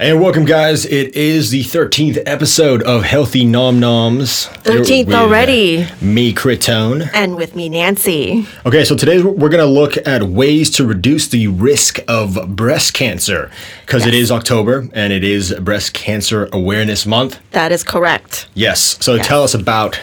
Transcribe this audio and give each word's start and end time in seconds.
And 0.00 0.20
welcome, 0.20 0.44
guys. 0.44 0.84
It 0.84 1.14
is 1.14 1.50
the 1.50 1.62
13th 1.62 2.20
episode 2.26 2.82
of 2.82 3.04
Healthy 3.04 3.44
Nom 3.44 3.78
Noms. 3.78 4.46
13th 4.64 5.06
With 5.06 5.14
already. 5.14 5.86
Me, 6.00 6.32
Critone. 6.34 7.08
And 7.14 7.36
with 7.36 7.54
me, 7.54 7.68
Nancy. 7.68 8.46
Okay, 8.66 8.84
so 8.84 8.96
today 8.96 9.22
we're 9.22 9.48
going 9.48 9.64
to 9.64 9.66
look 9.66 9.96
at 10.06 10.24
ways 10.24 10.68
to 10.76 10.84
reduce 10.86 11.28
the 11.28 11.46
risk 11.46 12.00
of 12.08 12.56
breast 12.56 12.92
cancer 12.92 13.50
because 13.86 14.04
it 14.04 14.12
Yes. 14.14 14.24
is 14.24 14.32
October 14.32 14.88
and 14.92 15.12
it 15.12 15.22
is 15.24 15.54
Breast 15.60 15.94
Cancer 15.94 16.48
Awareness 16.52 17.06
Month. 17.06 17.38
That 17.52 17.70
is 17.70 17.84
correct. 17.84 18.48
Yes. 18.54 18.98
So 19.00 19.14
Yes. 19.14 19.26
tell 19.28 19.44
us 19.44 19.54
about 19.54 19.98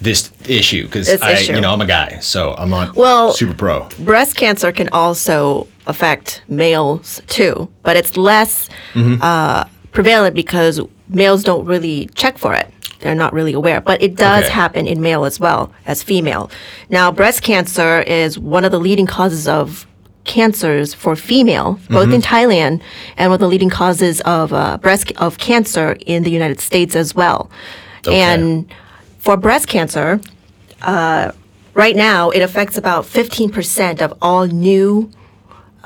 this 0.00 0.30
issue 0.48 0.82
because 0.84 1.08
I, 1.22 1.32
issue. 1.32 1.54
you 1.54 1.60
know, 1.60 1.72
I'm 1.72 1.80
a 1.80 1.86
guy, 1.86 2.18
so 2.20 2.54
I'm 2.58 2.70
not 2.70 2.96
Well- 2.96 3.32
super 3.32 3.54
pro. 3.54 3.88
Breast 4.00 4.34
cancer 4.36 4.72
can 4.72 4.88
also 4.90 5.68
affect 5.86 6.42
males 6.48 7.20
too, 7.26 7.68
but 7.82 7.96
it's 7.96 8.16
less 8.16 8.68
Mm-hmm. 8.94 9.20
uh, 9.22 9.64
prevalent 9.92 10.34
because 10.34 10.80
males 11.08 11.42
don't 11.42 11.64
really 11.64 12.06
check 12.14 12.38
for 12.38 12.54
it. 12.54 12.70
They're 13.00 13.14
not 13.14 13.32
really 13.32 13.52
aware, 13.52 13.80
but 13.80 14.02
it 14.02 14.16
does 14.16 14.44
Okay. 14.44 14.52
happen 14.52 14.86
in 14.86 15.00
male 15.00 15.24
as 15.24 15.38
well 15.38 15.70
as 15.86 16.02
female. 16.02 16.50
Now, 16.90 17.10
breast 17.12 17.42
cancer 17.42 18.00
is 18.02 18.38
one 18.38 18.64
of 18.64 18.72
the 18.72 18.80
leading 18.80 19.06
causes 19.06 19.46
of 19.46 19.86
cancers 20.24 20.92
for 20.94 21.14
female, 21.14 21.78
both 21.88 22.10
in 22.12 22.20
Mm-hmm. 22.20 22.34
Thailand 22.34 22.80
and 23.16 23.30
one 23.30 23.34
of 23.34 23.40
the 23.40 23.48
leading 23.48 23.70
causes 23.70 24.20
of 24.22 24.52
uh, 24.52 24.76
breast 24.78 25.12
of 25.18 25.38
cancer 25.38 25.96
in 26.06 26.22
the 26.24 26.30
United 26.30 26.58
States 26.60 26.96
as 26.96 27.14
well. 27.14 27.50
Okay. 28.06 28.18
And 28.20 28.66
for 29.18 29.36
breast 29.36 29.68
cancer, 29.68 30.20
uh, 30.82 31.30
right 31.74 31.96
now 31.96 32.30
it 32.30 32.40
affects 32.42 32.76
about 32.76 33.04
15% 33.04 34.00
of 34.02 34.14
all 34.20 34.46
new 34.46 35.10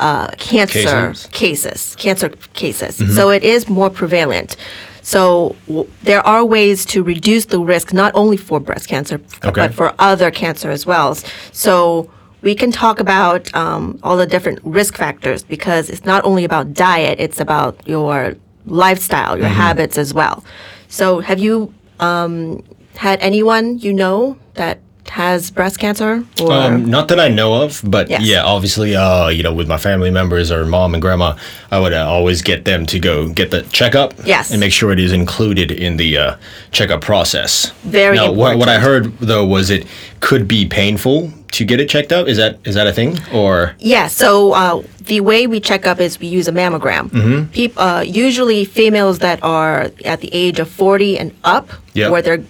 uh, 0.00 0.28
cancer 0.38 1.12
Cases. 1.12 1.26
cases, 1.32 1.96
cancer 1.98 2.28
cases. 2.54 2.96
So 3.16 3.30
it 3.30 3.42
is 3.44 3.68
more 3.68 3.90
prevalent. 3.90 4.56
So 5.02 5.56
w- 5.66 5.88
there 6.02 6.24
are 6.26 6.44
ways 6.44 6.84
to 6.86 7.02
reduce 7.02 7.46
the 7.46 7.58
risk 7.60 7.92
not 7.92 8.12
only 8.14 8.36
for 8.36 8.60
breast 8.60 8.86
cancer 8.88 9.16
Okay. 9.44 9.60
but 9.62 9.74
for 9.74 9.94
other 9.98 10.30
cancer 10.30 10.70
as 10.70 10.84
well. 10.86 11.14
So 11.52 12.10
we 12.42 12.54
can 12.54 12.70
talk 12.72 13.00
about 13.00 13.52
um, 13.54 13.98
all 14.02 14.16
the 14.16 14.26
different 14.26 14.58
risk 14.64 14.96
factors 14.96 15.42
because 15.42 15.90
it's 15.90 16.04
not 16.04 16.24
only 16.24 16.44
about 16.44 16.72
diet; 16.74 17.18
it's 17.20 17.40
about 17.40 17.72
your 17.86 18.34
lifestyle, 18.66 19.38
your 19.38 19.48
habits 19.48 19.96
as 19.98 20.12
well. 20.14 20.44
So 20.88 21.20
have 21.20 21.38
you 21.38 21.72
um, 22.00 22.62
had 22.96 23.20
anyone 23.20 23.78
you 23.78 23.92
know 23.92 24.36
that 24.54 24.78
has 25.10 25.50
breast 25.50 25.78
cancer? 25.78 26.24
Or 26.40 26.52
Um, 26.52 26.84
not 26.90 27.08
that 27.08 27.18
I 27.20 27.28
know 27.28 27.62
of, 27.62 27.80
but 27.84 28.08
Yes. 28.08 28.22
yeah, 28.22 28.42
obviously, 28.44 28.94
uh, 28.96 29.28
you 29.28 29.42
know, 29.42 29.52
with 29.52 29.68
my 29.68 29.76
family 29.76 30.10
members 30.10 30.50
or 30.50 30.64
mom 30.64 30.94
and 30.94 31.02
grandma, 31.02 31.34
I 31.70 31.78
would 31.78 31.92
uh, 31.92 32.06
always 32.08 32.42
get 32.42 32.64
them 32.64 32.86
to 32.86 32.98
go 32.98 33.28
get 33.28 33.50
the 33.50 33.62
checkup. 33.72 34.14
Yes. 34.24 34.50
And 34.50 34.60
make 34.60 34.72
sure 34.72 34.92
it 34.92 34.98
is 35.00 35.12
included 35.12 35.70
in 35.70 35.96
the 35.96 36.16
uh, 36.16 36.34
checkup 36.72 37.00
process. 37.00 37.72
Very 37.84 38.16
now, 38.16 38.30
What, 38.32 38.56
what 38.58 38.68
I 38.68 38.78
heard 38.78 39.16
though 39.18 39.44
was 39.44 39.68
it 39.70 39.86
could 40.20 40.46
be 40.46 40.64
painful 40.66 41.30
to 41.52 41.64
get 41.64 41.80
it 41.80 41.88
checked 41.88 42.12
up. 42.12 42.28
Is 42.28 42.36
that 42.36 42.58
is 42.64 42.74
that 42.76 42.86
a 42.86 42.92
thing 42.92 43.18
or? 43.32 43.74
Yeah, 43.80 44.06
so 44.06 44.52
uh, 44.52 44.82
the 45.06 45.20
way 45.20 45.48
we 45.48 45.58
check 45.58 45.86
up 45.86 45.98
is 46.00 46.20
we 46.20 46.28
use 46.28 46.46
a 46.46 46.52
mammogram. 46.52 47.10
Mm-hmm. 47.10 47.44
Peop, 47.52 47.72
uh, 47.76 48.04
usually, 48.06 48.64
females 48.64 49.18
that 49.18 49.42
are 49.42 49.90
at 50.04 50.20
the 50.20 50.30
age 50.32 50.60
of 50.60 50.68
40 50.70 51.18
and 51.18 51.32
up, 51.42 51.68
Yep. 51.94 52.10
where 52.12 52.22
they're 52.22 52.44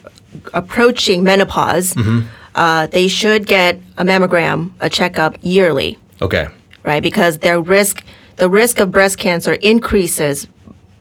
approaching 0.52 1.22
menopause, 1.24 1.94
uh, 2.54 2.86
they 2.88 3.08
should 3.08 3.46
get 3.46 3.78
a 3.96 4.04
mammogram, 4.04 4.70
a 4.80 4.88
checkup 4.90 5.36
yearly, 5.42 5.98
Okay. 6.20 6.48
right? 6.84 7.02
Because 7.02 7.38
their 7.38 7.60
risk, 7.60 8.04
the 8.36 8.48
risk 8.48 8.80
of 8.80 8.90
breast 8.90 9.18
cancer 9.18 9.54
increases 9.54 10.46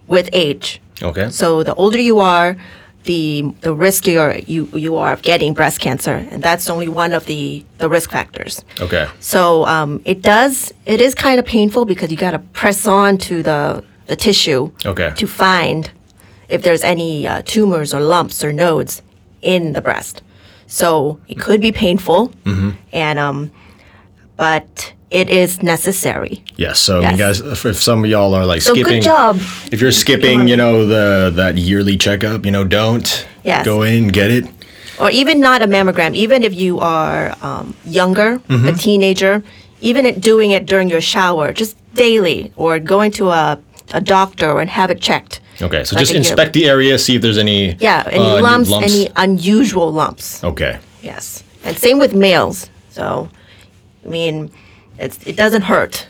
with 0.07 0.29
age. 0.33 0.81
Okay. 1.01 1.29
So 1.29 1.63
the 1.63 1.73
older 1.75 1.99
you 1.99 2.19
are, 2.19 2.57
the 3.05 3.41
the 3.61 3.73
riskier 3.73 4.45
you 4.47 4.65
you 4.73 4.97
are 4.97 5.13
of 5.13 5.21
getting 5.21 5.53
breast 5.53 5.79
cancer, 5.79 6.27
and 6.31 6.43
that's 6.43 6.69
only 6.69 6.87
one 6.89 7.13
of 7.13 7.25
the 7.25 7.63
the 7.77 7.87
risk 7.89 8.11
factors. 8.11 8.63
Okay. 8.81 9.07
So 9.19 9.65
um, 9.65 10.01
it 10.05 10.21
does. 10.21 10.73
It 10.85 10.99
is 11.01 11.15
kind 11.15 11.39
of 11.39 11.45
painful 11.45 11.85
because 11.85 12.11
you 12.11 12.17
got 12.17 12.31
to 12.31 12.39
press 12.39 12.85
on 12.85 13.17
to 13.19 13.41
the 13.41 13.83
the 14.07 14.15
tissue 14.17 14.71
Okay. 14.85 15.11
to 15.15 15.25
find 15.27 15.89
if 16.49 16.61
there's 16.63 16.83
any 16.83 17.25
uh, 17.27 17.41
tumors 17.45 17.93
or 17.93 18.01
lumps 18.01 18.43
or 18.43 18.51
nodes 18.51 19.01
in 19.41 19.73
the 19.73 19.81
breast. 19.81 20.21
So 20.71 21.19
it 21.27 21.39
could 21.39 21.59
be 21.61 21.71
painful, 21.71 22.29
Mm-hmm. 22.45 22.69
and 22.93 23.17
um, 23.19 23.51
but 24.37 24.93
it 25.09 25.27
is 25.29 25.63
necessary. 25.63 26.43
Yes. 26.57 26.77
So 26.79 26.99
Yes. 27.01 27.11
you 27.11 27.17
guys, 27.17 27.65
if, 27.65 27.75
some 27.81 28.03
of 28.03 28.09
y'all 28.09 28.33
are 28.35 28.45
like 28.45 28.61
So 28.61 28.73
skipping, 28.73 29.01
good 29.01 29.03
job. 29.03 29.37
if 29.71 29.81
you're 29.81 29.91
skipping, 29.91 30.47
you 30.47 30.55
know 30.55 30.85
the 30.85 31.31
that 31.35 31.57
yearly 31.57 31.97
checkup, 31.97 32.45
you 32.45 32.51
know, 32.51 32.63
don't. 32.63 33.27
Yes. 33.43 33.65
Go 33.65 33.81
in, 33.81 34.09
get 34.09 34.29
it. 34.31 34.45
or 34.99 35.09
even 35.09 35.39
not 35.39 35.61
a 35.61 35.67
mammogram, 35.67 36.13
even 36.15 36.43
if 36.43 36.53
you 36.53 36.79
are 36.79 37.35
um, 37.41 37.73
younger, 37.85 38.37
Mm-hmm. 38.47 38.67
a 38.67 38.73
teenager, 38.73 39.41
even 39.81 40.05
it, 40.05 40.21
doing 40.21 40.51
it 40.51 40.65
during 40.67 40.89
your 40.89 41.01
shower, 41.01 41.51
just 41.53 41.75
daily, 41.95 42.51
or 42.55 42.77
going 42.79 43.11
to 43.13 43.29
a, 43.29 43.57
a 43.93 44.01
doctor 44.01 44.59
and 44.59 44.69
have 44.69 44.91
it 44.91 45.01
checked. 45.01 45.39
Okay. 45.61 45.83
So 45.83 45.95
Like 45.95 46.01
just 46.01 46.13
inspect 46.15 46.53
the 46.53 46.67
area, 46.67 46.97
see 46.97 47.15
if 47.15 47.21
there's 47.21 47.37
any. 47.37 47.75
Yeah, 47.75 48.03
any 48.07 48.23
uh, 48.23 48.41
lumps, 48.41 48.71
any 48.71 49.09
unusual 49.15 49.91
lumps. 49.91 50.43
Okay. 50.43 50.79
Yes, 51.01 51.43
and 51.63 51.77
same 51.77 51.99
with 51.99 52.13
males. 52.13 52.69
So, 52.89 53.29
I 54.05 54.07
mean, 54.07 54.51
it's, 54.97 55.25
it 55.27 55.35
doesn't 55.35 55.63
hurt 55.63 56.07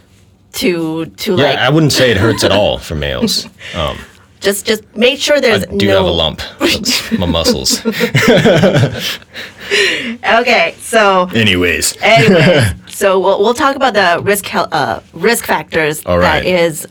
to 0.54 1.06
to 1.06 1.36
Yeah, 1.36 1.44
like 1.44 1.58
I 1.58 1.70
wouldn't 1.70 1.94
say 1.94 2.12
it 2.12 2.18
hurts 2.18 2.44
at 2.44 2.52
all 2.60 2.78
for 2.78 2.96
males. 2.96 3.46
Um, 3.76 3.98
just 4.40 4.66
just 4.66 4.84
make 4.96 5.20
sure 5.20 5.42
there's. 5.42 5.64
I 5.64 5.76
do 5.76 5.88
no 5.88 5.98
have 5.98 6.06
a 6.06 6.12
lump. 6.12 6.42
It's 6.62 7.12
my 7.12 7.26
muscles. 7.26 7.82
Okay, 9.72 10.76
so 10.80 11.30
Anyways. 11.34 11.96
Anyways, 12.02 12.74
so 12.90 13.20
we'll, 13.20 13.40
we'll 13.40 13.54
talk 13.54 13.76
about 13.76 13.94
the 13.94 14.20
risk 14.24 14.54
uh, 14.54 15.02
risk 15.14 15.46
factors 15.46 16.04
All 16.06 16.18
right. 16.18 16.44
that 16.44 16.46
is 16.46 16.88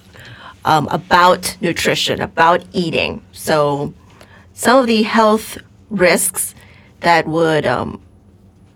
um, 0.69 0.87
about 0.91 1.57
nutrition, 1.63 2.21
about 2.21 2.63
eating. 2.73 3.23
So 3.33 3.95
some 4.53 4.79
of 4.79 4.87
the 4.87 5.03
health 5.03 5.57
risks 5.89 6.55
that 7.01 7.27
would 7.27 7.65
um, 7.67 8.03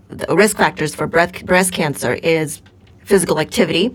the 0.08 0.34
risk 0.34 0.56
factors 0.56 0.94
for 0.94 1.06
breast 1.06 1.44
breast 1.44 1.72
cancer 1.72 2.14
is 2.14 2.62
physical 3.04 3.38
activity. 3.38 3.94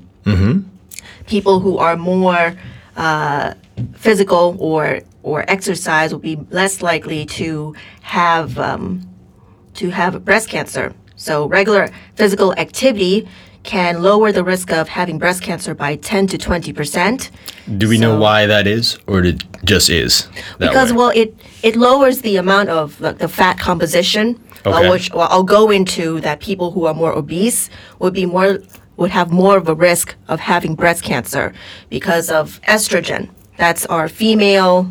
People 1.26 1.60
who 1.60 1.80
are 1.80 1.98
more 1.98 2.56
uh, 2.96 3.56
physical 3.96 4.56
or 4.60 5.02
or 5.24 5.44
exercise 5.50 6.12
will 6.12 6.20
be 6.20 6.38
less 6.52 6.82
likely 6.84 7.26
to 7.26 7.76
have 8.02 8.60
um, 8.60 9.02
to 9.74 9.90
have 9.90 10.24
breast 10.24 10.50
cancer. 10.50 10.94
So 11.16 11.48
regular 11.48 11.90
physical 12.16 12.54
activity 12.54 13.28
can 13.68 14.02
lower 14.02 14.32
the 14.32 14.44
risk 14.44 14.72
of 14.72 14.88
having 14.88 15.20
breast 15.20 15.44
cancer 15.44 15.76
by 15.76 15.98
10 15.98 16.28
to 16.28 16.38
20 16.38 16.74
percent. 16.74 17.30
Do 17.78 17.88
we 17.90 17.98
know 18.00 18.18
why 18.18 18.48
that 18.48 18.66
is, 18.66 18.98
or 19.08 19.24
it 19.24 19.44
just 19.66 19.90
is? 19.90 20.28
Because 20.58 20.92
way? 20.92 20.98
well, 20.98 21.10
it 21.14 21.36
it 21.62 21.76
lowers 21.76 22.22
the 22.22 22.38
amount 22.38 22.70
of 22.70 23.00
like, 23.02 23.18
the 23.20 23.28
fat 23.28 23.60
composition, 23.60 24.40
Okay. 24.66 24.88
uh, 24.88 24.92
which 24.92 25.14
well, 25.14 25.28
I'll 25.30 25.44
go 25.60 25.70
into 25.70 26.20
that 26.22 26.40
people 26.40 26.72
who 26.72 26.86
are 26.86 26.94
more 26.94 27.14
obese 27.14 27.70
would 28.00 28.14
be 28.14 28.26
more 28.26 28.60
would 28.96 29.12
have 29.12 29.32
more 29.32 29.58
of 29.58 29.68
a 29.70 29.76
risk 29.76 30.16
of 30.28 30.40
having 30.40 30.74
breast 30.74 31.04
cancer 31.04 31.54
because 31.90 32.32
of 32.32 32.60
estrogen. 32.68 33.30
That's 33.58 33.86
our 33.88 34.08
female 34.08 34.90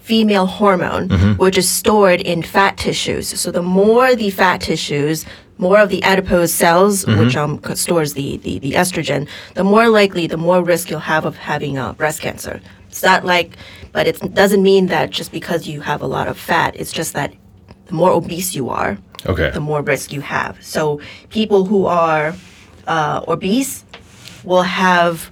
female 0.00 0.46
hormone, 0.46 1.08
which 1.38 1.56
is 1.58 1.66
stored 1.68 2.20
in 2.20 2.42
fat 2.42 2.76
tissues. 2.76 3.26
So 3.40 3.50
the 3.50 3.62
more 3.62 4.14
the 4.14 4.30
fat 4.30 4.60
tissues, 4.60 5.24
more 5.58 5.78
of 5.80 5.88
the 5.88 6.02
adipose 6.02 6.52
cells, 6.52 7.06
which 7.06 7.36
um, 7.36 7.60
stores 7.74 8.14
the, 8.14 8.38
the, 8.38 8.58
the 8.58 8.72
estrogen, 8.72 9.28
the 9.54 9.64
more 9.64 9.88
likely, 9.88 10.26
the 10.26 10.36
more 10.36 10.62
risk 10.62 10.90
you'll 10.90 11.00
have 11.00 11.24
of 11.24 11.36
having 11.36 11.78
uh, 11.78 11.92
breast 11.92 12.20
cancer. 12.20 12.60
It's 12.88 13.02
not 13.02 13.24
like, 13.24 13.56
but 13.92 14.06
it 14.06 14.34
doesn't 14.34 14.62
mean 14.62 14.86
that 14.86 15.10
just 15.10 15.30
because 15.32 15.66
you 15.68 15.80
have 15.80 16.02
a 16.02 16.06
lot 16.06 16.26
of 16.28 16.36
fat, 16.38 16.74
it's 16.76 16.92
just 16.92 17.12
that 17.14 17.32
the 17.86 17.94
more 17.94 18.10
obese 18.10 18.54
you 18.54 18.68
are, 18.70 18.98
Okay. 19.26 19.50
the 19.50 19.60
more 19.60 19.80
risk 19.82 20.12
you 20.12 20.20
have. 20.20 20.62
So 20.62 21.00
people 21.30 21.64
who 21.64 21.86
are 21.86 22.34
uh, 22.86 23.22
obese 23.28 23.84
will 24.44 24.62
have 24.62 25.30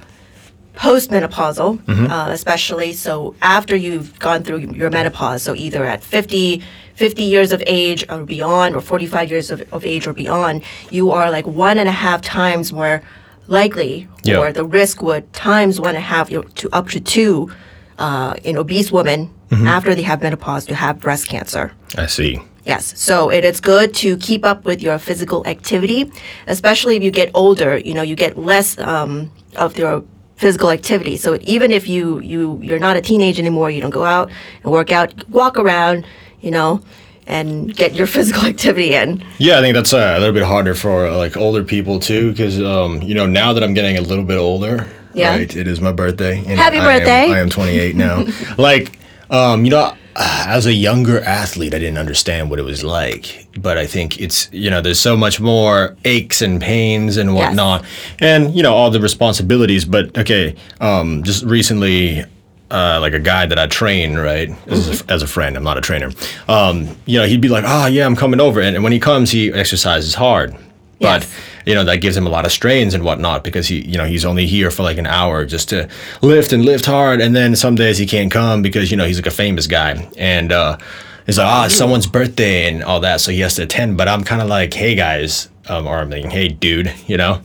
postmenopausal, 0.74 1.78
uh, 2.10 2.30
especially 2.32 2.92
so 2.92 3.34
after 3.42 3.76
you've 3.76 4.18
gone 4.18 4.42
through 4.42 4.58
your 4.72 4.90
menopause. 4.90 5.42
So 5.42 5.54
either 5.54 5.84
at 5.84 6.02
50, 6.02 6.62
50 7.02 7.24
years 7.24 7.50
of 7.50 7.60
age 7.66 8.04
or 8.08 8.22
beyond, 8.24 8.76
or 8.76 8.80
45 8.80 9.28
years 9.28 9.50
of, 9.50 9.60
of 9.72 9.84
age 9.84 10.06
or 10.06 10.12
beyond, 10.12 10.62
you 10.90 11.10
are 11.10 11.32
like 11.32 11.48
one 11.48 11.76
and 11.78 11.88
a 11.88 11.92
half 12.06 12.20
times 12.22 12.72
more 12.72 13.02
likely, 13.48 14.06
Yeah. 14.22 14.38
or 14.38 14.52
the 14.52 14.64
risk 14.64 15.02
would 15.02 15.24
times 15.32 15.80
one 15.80 15.96
and 15.96 16.04
a 16.06 16.08
half 16.14 16.28
to 16.30 16.68
up 16.78 16.86
to 16.90 17.00
two 17.00 17.50
uh, 17.98 18.34
in 18.44 18.56
obese 18.56 18.92
women 18.92 19.30
after 19.50 19.94
they 19.96 20.02
have 20.02 20.22
menopause 20.22 20.64
to 20.66 20.74
have 20.76 20.94
breast 21.00 21.24
cancer. 21.28 21.72
I 21.98 22.06
see. 22.06 22.38
Yes, 22.64 22.84
so 23.08 23.30
it 23.32 23.44
is 23.44 23.60
good 23.60 23.88
to 24.02 24.16
keep 24.28 24.44
up 24.44 24.64
with 24.64 24.80
your 24.80 24.98
physical 25.08 25.40
activity, 25.54 26.00
especially 26.46 26.94
if 26.98 27.02
you 27.02 27.10
get 27.10 27.28
older. 27.34 27.78
You 27.78 27.94
know, 27.94 28.02
you 28.10 28.14
get 28.14 28.38
less 28.38 28.78
um, 28.78 29.30
of 29.56 29.76
your 29.76 30.04
physical 30.36 30.70
activity. 30.70 31.16
So 31.16 31.30
even 31.54 31.68
if 31.78 31.84
you 31.94 32.20
you 32.32 32.42
you're 32.66 32.78
not 32.88 32.96
a 32.96 33.00
teenager 33.10 33.40
anymore, 33.42 33.68
you 33.74 33.80
don't 33.84 33.96
go 34.02 34.04
out 34.16 34.30
and 34.62 34.68
work 34.78 34.90
out, 34.98 35.08
walk 35.28 35.54
around, 35.58 36.06
you 36.42 36.50
know, 36.50 36.82
and 37.26 37.74
get 37.74 37.94
your 37.94 38.06
physical 38.06 38.42
activity 38.52 38.94
in. 38.94 39.24
Yeah, 39.38 39.58
I 39.58 39.62
think 39.62 39.74
that's 39.74 39.94
uh, 39.94 40.14
a 40.16 40.18
little 40.18 40.34
bit 40.34 40.42
harder 40.44 40.74
for 40.74 41.06
uh, 41.06 41.16
like 41.16 41.36
older 41.36 41.64
people 41.64 41.98
too, 42.00 42.30
because 42.32 42.60
um, 42.60 43.00
you 43.02 43.14
know 43.14 43.26
now 43.26 43.52
that 43.54 43.62
I'm 43.62 43.74
getting 43.74 43.96
a 43.96 44.00
little 44.02 44.24
bit 44.24 44.38
older, 44.38 44.86
Yeah. 45.14 45.30
right? 45.30 45.56
It 45.56 45.66
is 45.66 45.80
my 45.80 45.92
birthday. 45.92 46.38
And 46.38 46.58
Happy 46.58 46.78
I 46.78 46.80
am- 46.80 46.98
birthday. 46.98 47.32
I 47.32 47.38
am 47.40 47.48
28 47.48 47.96
now. 47.96 48.26
like, 48.58 48.98
um, 49.30 49.64
you 49.64 49.70
know, 49.70 49.94
as 50.14 50.66
a 50.66 50.72
younger 50.74 51.20
athlete, 51.22 51.72
I 51.74 51.78
didn't 51.78 51.96
understand 51.96 52.50
what 52.50 52.58
it 52.58 52.64
was 52.64 52.84
like, 52.84 53.46
but 53.56 53.78
I 53.78 53.86
think 53.86 54.20
it's 54.20 54.48
you 54.52 54.68
know 54.68 54.82
there's 54.82 55.00
so 55.00 55.16
much 55.16 55.40
more 55.40 55.96
aches 56.04 56.42
and 56.42 56.60
pains 56.60 57.16
and 57.16 57.34
whatnot, 57.34 57.84
and 58.18 58.54
you 58.54 58.62
know 58.62 58.74
all 58.74 58.90
the 58.90 59.00
responsibilities. 59.00 59.84
But 59.86 60.18
okay, 60.18 60.54
um, 60.80 61.22
just 61.22 61.44
recently. 61.44 62.24
Uh, 62.72 62.98
like 63.00 63.12
a 63.12 63.18
guy 63.20 63.44
that 63.44 63.58
I 63.58 63.66
train, 63.66 64.16
right, 64.16 64.48
as, 64.66 65.02
a, 65.02 65.12
as 65.12 65.22
a 65.22 65.26
friend. 65.26 65.56
I'm 65.58 65.62
not 65.62 65.76
a 65.76 65.82
trainer. 65.82 66.10
Um, 66.48 66.88
you 67.04 67.18
know, 67.18 67.26
he'd 67.26 67.42
be 67.42 67.48
like, 67.48 67.64
"Oh 67.66 67.84
yeah, 67.86 68.06
I'm 68.06 68.16
coming 68.16 68.40
over," 68.40 68.60
and, 68.62 68.74
and 68.74 68.82
when 68.82 68.92
he 68.92 68.98
comes, 68.98 69.30
he 69.30 69.52
exercises 69.52 70.14
hard, 70.14 70.52
but 70.98 71.20
Yes. 71.22 71.34
you 71.66 71.74
know 71.74 71.84
that 71.84 71.98
gives 71.98 72.16
him 72.16 72.26
a 72.26 72.30
lot 72.30 72.46
of 72.46 72.52
strains 72.52 72.94
and 72.94 73.04
whatnot 73.04 73.44
because 73.44 73.66
he 73.68 73.82
you 73.82 73.98
know 73.98 74.06
he's 74.06 74.24
only 74.24 74.46
here 74.46 74.70
for 74.70 74.84
like 74.84 74.96
an 74.96 75.06
hour 75.06 75.44
just 75.44 75.68
to 75.68 75.86
lift 76.22 76.52
and 76.54 76.64
lift 76.64 76.86
hard. 76.86 77.20
And 77.20 77.36
then 77.36 77.54
some 77.56 77.74
days 77.74 77.98
he 77.98 78.06
can't 78.06 78.30
come 78.32 78.62
because 78.62 78.90
you 78.90 78.96
know 78.96 79.04
he's 79.06 79.18
like 79.18 79.26
a 79.26 79.30
famous 79.44 79.66
guy. 79.66 80.08
And 80.16 80.50
uh 80.50 80.78
it's 81.26 81.36
like 81.38 81.46
ah 81.46 81.66
it's 81.66 81.76
someone's 81.76 82.06
birthday 82.06 82.68
and 82.68 82.82
all 82.82 83.00
that 83.00 83.20
so 83.20 83.30
he 83.32 83.40
has 83.40 83.54
to 83.56 83.62
attend. 83.64 83.96
But 83.98 84.08
i'm 84.08 84.24
kind 84.24 84.40
of 84.42 84.48
like 84.48 84.72
hey 84.74 84.94
guys 84.96 85.48
um, 85.68 85.86
or 85.86 85.98
i'm 85.98 86.10
thinking 86.10 86.30
hey 86.30 86.48
dude 86.48 86.90
you 87.06 87.16
know 87.16 87.40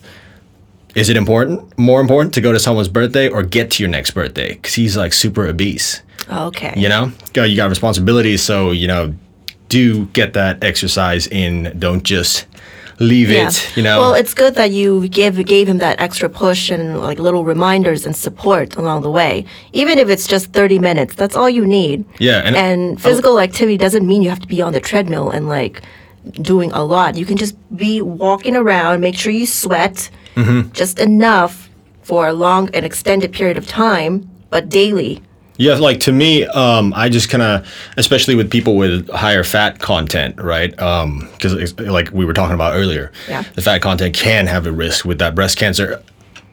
is 0.98 1.10
it 1.10 1.18
important 1.18 1.78
more 1.78 2.02
important 2.02 2.34
to 2.34 2.42
go 2.42 2.52
to 2.52 2.60
someone's 2.60 2.90
birthday 2.90 3.28
or 3.30 3.44
get 3.44 3.72
to 3.72 3.84
your 3.84 3.90
next 3.90 4.12
birthday 4.12 4.50
because 4.56 4.74
he's 4.74 4.98
like 4.98 5.14
super 5.14 5.46
obese 5.48 6.02
oh, 6.30 6.48
Okay. 6.48 6.74
you 6.76 6.90
know 6.90 7.12
Go- 7.34 7.44
you 7.44 7.56
got 7.56 7.70
responsibilities 7.70 8.42
so 8.42 8.72
you 8.72 8.88
know 8.88 9.14
do 9.70 10.06
get 10.08 10.34
that 10.34 10.64
exercise 10.64 11.28
in 11.28 11.74
don't 11.78 12.04
just 12.04 12.46
leave 13.00 13.30
it 13.30 13.54
you 13.78 13.84
know 13.84 14.00
Well, 14.00 14.16
it's 14.16 14.34
good 14.34 14.56
that 14.56 14.72
you 14.72 15.08
gave 15.10 15.34
gave 15.46 15.68
him 15.70 15.78
that 15.80 16.02
extra 16.02 16.30
push 16.30 16.72
and 16.72 16.84
like 17.00 17.20
little 17.20 17.44
reminders 17.44 18.06
and 18.08 18.16
support 18.16 18.76
along 18.76 19.04
the 19.04 19.12
way. 19.12 19.46
Even 19.74 20.00
if 20.00 20.10
it's 20.10 20.26
just 20.26 20.46
30 20.52 20.80
minutes, 20.80 21.14
that's 21.14 21.36
all 21.36 21.48
you 21.50 21.64
need. 21.80 22.06
Yeah, 22.18 22.40
and- 22.44 22.56
and 22.56 23.00
physical 23.00 23.40
activity 23.40 23.78
doesn't 23.78 24.06
mean 24.08 24.24
you 24.24 24.30
have 24.30 24.40
to 24.40 24.48
be 24.48 24.64
on 24.64 24.74
the 24.74 24.80
treadmill 24.80 25.30
and 25.30 25.48
like 25.48 25.84
doing 26.42 26.72
a 26.74 26.84
lot. 26.84 27.16
You 27.18 27.26
can 27.26 27.38
just 27.38 27.56
be 27.76 28.02
walking 28.02 28.56
around, 28.56 29.02
make 29.02 29.18
sure 29.18 29.32
you 29.32 29.46
sweat 29.46 30.10
Mm-hmm. 30.36 30.72
just 30.74 31.00
enough 31.00 31.68
for 32.04 32.28
a 32.28 32.34
long 32.34 32.70
and 32.76 32.86
extended 32.86 33.34
period 33.34 33.58
of 33.58 33.66
time, 33.66 34.30
but 34.52 34.70
daily. 34.70 35.20
Yeah, 35.58 35.74
like 35.80 36.00
to 36.02 36.12
me, 36.12 36.46
um, 36.46 36.94
I 36.96 37.10
just 37.10 37.30
kind 37.30 37.42
of, 37.42 37.68
especially 37.98 38.36
with 38.36 38.52
people 38.52 38.76
with 38.78 39.10
higher 39.10 39.44
fat 39.44 39.80
content, 39.80 40.40
right? 40.40 40.70
Because 40.70 41.74
like 41.80 42.12
we 42.12 42.24
were 42.24 42.34
talking 42.34 42.54
about 42.54 42.76
earlier, 42.76 43.12
Yeah. 43.28 43.44
the 43.56 43.64
fat 43.64 43.80
content 43.82 44.16
can 44.16 44.46
have 44.46 44.68
a 44.68 44.72
risk 44.72 45.06
with 45.06 45.18
that 45.18 45.34
breast 45.34 45.58
cancer. 45.58 46.04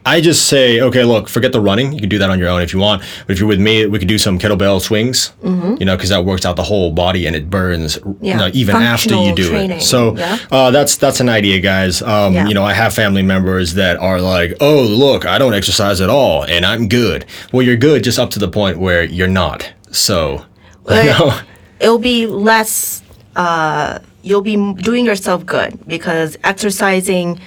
I 0.06 0.20
just 0.20 0.48
say, 0.48 0.80
okay, 0.80 1.02
look, 1.04 1.28
forget 1.28 1.52
the 1.52 1.60
running. 1.60 1.92
You 1.92 2.00
can 2.00 2.08
do 2.10 2.18
that 2.18 2.28
on 2.28 2.38
your 2.38 2.48
own 2.48 2.60
if 2.60 2.72
you 2.74 2.78
want. 2.78 3.02
But 3.26 3.32
if 3.32 3.38
you're 3.38 3.48
with 3.48 3.60
me, 3.60 3.86
we 3.86 3.98
could 3.98 4.08
do 4.08 4.18
some 4.18 4.38
kettlebell 4.38 4.80
swings, 4.82 5.32
you 5.42 5.84
know, 5.84 5.96
because 5.96 6.10
that 6.10 6.24
works 6.24 6.44
out 6.44 6.56
the 6.56 6.62
whole 6.62 6.92
body 6.92 7.26
and 7.26 7.34
it 7.34 7.48
burns, 7.48 7.98
Mm-hmm. 7.98 8.24
Yeah, 8.24 8.32
you 8.32 8.38
know, 8.38 8.50
even 8.54 8.76
after 8.76 9.14
you 9.14 9.34
do 9.34 9.48
training, 9.48 9.78
it. 9.78 9.82
So 9.82 10.16
yeah. 10.16 10.38
uh, 10.50 10.70
that's 10.70 10.96
that's 10.96 11.20
an 11.20 11.28
idea, 11.28 11.60
guys. 11.60 12.02
Um, 12.02 12.34
Yeah. 12.34 12.48
You 12.48 12.54
know, 12.54 12.64
I 12.64 12.72
have 12.72 12.92
family 12.94 13.22
members 13.22 13.74
that 13.74 13.96
are 13.98 14.20
like, 14.20 14.56
oh, 14.60 14.82
look, 14.82 15.26
I 15.26 15.38
don't 15.38 15.54
exercise 15.54 16.00
at 16.00 16.10
all, 16.10 16.44
and 16.44 16.64
I'm 16.66 16.88
good. 16.88 17.24
Well, 17.52 17.62
you're 17.62 17.76
good 17.76 18.04
just 18.04 18.18
up 18.18 18.30
to 18.30 18.38
the 18.38 18.48
point 18.48 18.78
where 18.78 19.04
you're 19.04 19.28
not. 19.28 19.72
So, 19.90 20.44
you 20.88 21.04
know, 21.04 21.38
it'll 21.80 21.98
be 21.98 22.26
less 22.26 23.02
uh, 23.36 23.98
you'll 24.22 24.42
be 24.42 24.56
doing 24.74 25.04
yourself 25.04 25.44
good 25.46 25.86
because 25.86 26.36
exercising 26.44 27.40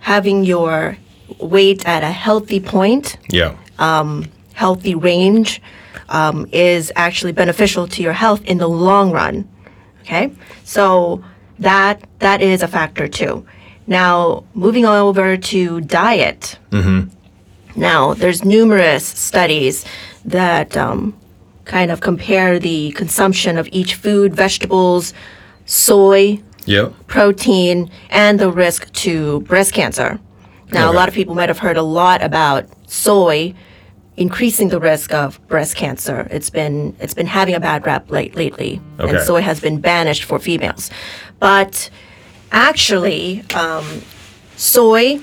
having 0.00 0.44
your 0.44 0.96
weight 1.38 1.86
at 1.86 2.02
a 2.02 2.10
healthy 2.10 2.60
point. 2.60 3.16
Yeah, 3.30 3.56
healthy 4.54 4.94
range 4.94 5.62
um, 6.10 6.46
is 6.52 6.92
actually 6.96 7.32
beneficial 7.32 7.86
to 7.88 8.02
your 8.02 8.12
health 8.12 8.42
in 8.44 8.58
the 8.58 8.68
long 8.68 9.10
run. 9.10 9.48
Okay? 10.02 10.32
So 10.64 11.24
that 11.58 12.02
that 12.18 12.42
is 12.42 12.62
a 12.62 12.68
factor 12.68 13.08
too. 13.08 13.46
Now 13.86 14.44
moving 14.54 14.84
on 14.84 14.98
over 14.98 15.36
to 15.36 15.80
diet. 15.80 16.58
Now 17.76 18.14
there's 18.14 18.44
numerous 18.44 19.06
studies 19.06 19.84
that 20.24 20.76
um, 20.76 21.16
kind 21.64 21.90
of 21.90 22.00
compare 22.00 22.58
the 22.58 22.90
consumption 22.92 23.56
of 23.56 23.68
each 23.72 23.94
food 23.94 24.34
vegetables 24.34 25.14
soy 25.66 26.40
yeah, 26.66 26.90
protein 27.06 27.90
and 28.10 28.38
the 28.38 28.50
risk 28.50 28.92
to 28.92 29.40
breast 29.42 29.72
cancer. 29.72 30.20
Now, 30.72 30.88
Okay. 30.88 30.96
a 30.96 30.98
lot 31.00 31.08
of 31.08 31.14
people 31.14 31.34
might 31.34 31.48
have 31.48 31.58
heard 31.58 31.76
a 31.76 31.82
lot 31.82 32.22
about 32.22 32.64
soy 32.86 33.54
increasing 34.16 34.68
the 34.68 34.78
risk 34.80 35.12
of 35.14 35.40
breast 35.48 35.74
cancer. 35.76 36.28
It's 36.30 36.50
been 36.50 36.94
it's 37.00 37.14
been 37.14 37.26
having 37.26 37.54
a 37.54 37.60
bad 37.60 37.86
rap 37.86 38.10
late, 38.10 38.34
lately, 38.36 38.80
and 38.98 39.20
soy 39.20 39.40
has 39.40 39.60
been 39.60 39.80
banished 39.80 40.24
for 40.24 40.38
females. 40.38 40.90
But 41.38 41.90
actually, 42.52 43.42
um, 43.54 43.84
soy 44.56 45.20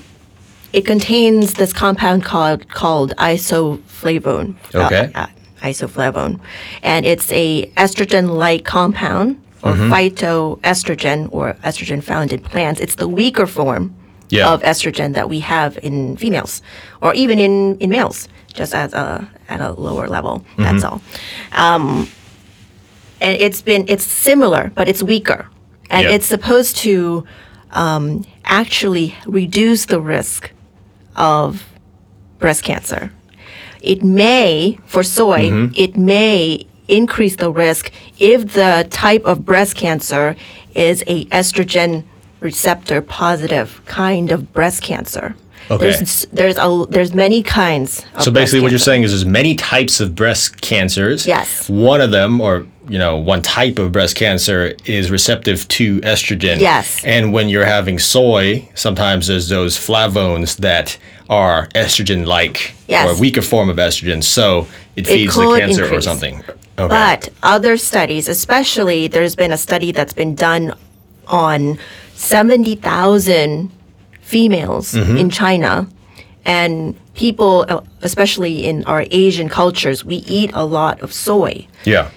it 0.72 0.84
contains 0.84 1.54
this 1.54 1.72
compound 1.72 2.24
called 2.24 2.68
called 2.68 3.14
isoflavone. 3.18 4.54
uh, 4.74 4.86
Okay. 4.86 5.10
uh, 5.14 5.26
isoflavone, 5.62 6.40
and 6.82 7.06
it's 7.06 7.30
a 7.32 7.66
estrogen-like 7.76 8.64
compound 8.64 9.36
or 9.62 9.72
phytoestrogen 9.74 11.28
or 11.32 11.54
estrogen 11.64 12.02
found 12.02 12.32
in 12.32 12.40
plants. 12.40 12.80
It's 12.80 12.94
the 12.96 13.08
weaker 13.08 13.46
form 13.46 13.94
Yeah. 14.30 14.52
of 14.52 14.62
estrogen 14.62 15.14
that 15.14 15.28
we 15.30 15.40
have 15.40 15.78
in 15.82 16.16
females 16.18 16.60
or 17.00 17.14
even 17.14 17.38
in, 17.38 17.78
in 17.78 17.88
males, 17.90 18.28
just 18.52 18.74
as 18.74 18.92
a 18.92 19.26
at 19.48 19.60
a 19.60 19.72
lower 19.72 20.06
level. 20.08 20.44
That's 20.58 20.84
all. 20.84 21.00
Um, 21.52 22.08
and 23.20 23.40
it's 23.40 23.62
been 23.62 23.84
it's 23.88 24.04
similar, 24.04 24.70
but 24.74 24.88
it's 24.88 25.02
weaker, 25.02 25.48
and 25.90 26.02
Yeah. 26.04 26.14
it's 26.14 26.26
supposed 26.26 26.76
to 26.78 27.24
um, 27.72 28.24
actually 28.44 29.14
reduce 29.26 29.86
the 29.86 30.00
risk 30.00 30.50
of 31.16 31.64
breast 32.38 32.62
cancer. 32.64 33.10
It 33.80 34.02
may, 34.02 34.78
for 34.86 35.02
soy, 35.02 35.48
Mm-hmm. 35.50 35.72
it 35.76 35.96
may 35.96 36.66
increase 36.88 37.36
the 37.36 37.50
risk 37.50 37.90
if 38.18 38.54
the 38.54 38.86
type 38.90 39.24
of 39.24 39.44
breast 39.44 39.76
cancer 39.76 40.36
is 40.74 41.02
a 41.06 41.24
estrogen 41.26 42.04
receptor 42.40 43.00
positive 43.02 43.80
kind 43.86 44.30
of 44.32 44.52
breast 44.52 44.82
cancer. 44.82 45.34
Okay. 45.70 45.90
There's 45.90 46.22
there's 46.32 46.56
a 46.56 46.86
there's 46.88 47.12
many 47.12 47.42
kinds. 47.42 48.04
Of 48.14 48.22
So 48.22 48.30
basically, 48.30 48.60
what 48.60 48.70
you're 48.70 48.78
saying 48.78 49.02
is 49.02 49.10
there's 49.10 49.26
many 49.26 49.54
types 49.54 50.00
of 50.00 50.14
breast 50.14 50.60
cancers. 50.62 51.26
Yes. 51.26 51.68
One 51.68 52.00
of 52.00 52.10
them, 52.10 52.40
or 52.40 52.66
you 52.88 52.98
know, 52.98 53.18
one 53.18 53.42
type 53.42 53.78
of 53.78 53.92
breast 53.92 54.16
cancer 54.16 54.72
is 54.86 55.10
receptive 55.10 55.68
to 55.68 56.00
estrogen. 56.00 56.58
Yes. 56.58 57.04
And 57.04 57.34
when 57.34 57.50
you're 57.50 57.66
having 57.66 57.98
soy, 57.98 58.66
sometimes 58.74 59.26
there's 59.26 59.50
those 59.50 59.76
flavones 59.76 60.56
that 60.58 60.96
are 61.28 61.66
estrogen-like 61.74 62.72
Yes. 62.86 63.06
or 63.06 63.12
a 63.14 63.20
weaker 63.20 63.42
form 63.42 63.68
of 63.68 63.76
estrogen, 63.76 64.24
so 64.24 64.66
it 64.96 65.06
feeds 65.06 65.34
the 65.34 65.42
cancer 65.58 65.82
or 65.82 65.86
increase. 65.86 66.04
something. 66.04 66.36
Okay. 66.78 66.88
But 66.88 67.28
other 67.42 67.76
studies, 67.76 68.26
especially 68.26 69.06
there's 69.08 69.36
been 69.36 69.52
a 69.52 69.58
study 69.58 69.92
that's 69.92 70.14
been 70.14 70.34
done 70.34 70.72
on 71.26 71.78
70,000 72.18 73.70
females 74.20 74.92
Mm-hmm. 74.94 75.16
in 75.16 75.30
China. 75.30 75.86
And 76.44 76.94
people, 77.14 77.64
especially 78.02 78.64
in 78.64 78.84
our 78.84 79.04
Asian 79.10 79.48
cultures, 79.48 80.04
we 80.04 80.16
eat 80.38 80.50
a 80.54 80.64
lot 80.64 81.00
of 81.02 81.12
soy, 81.12 81.66
yeah. 81.84 82.08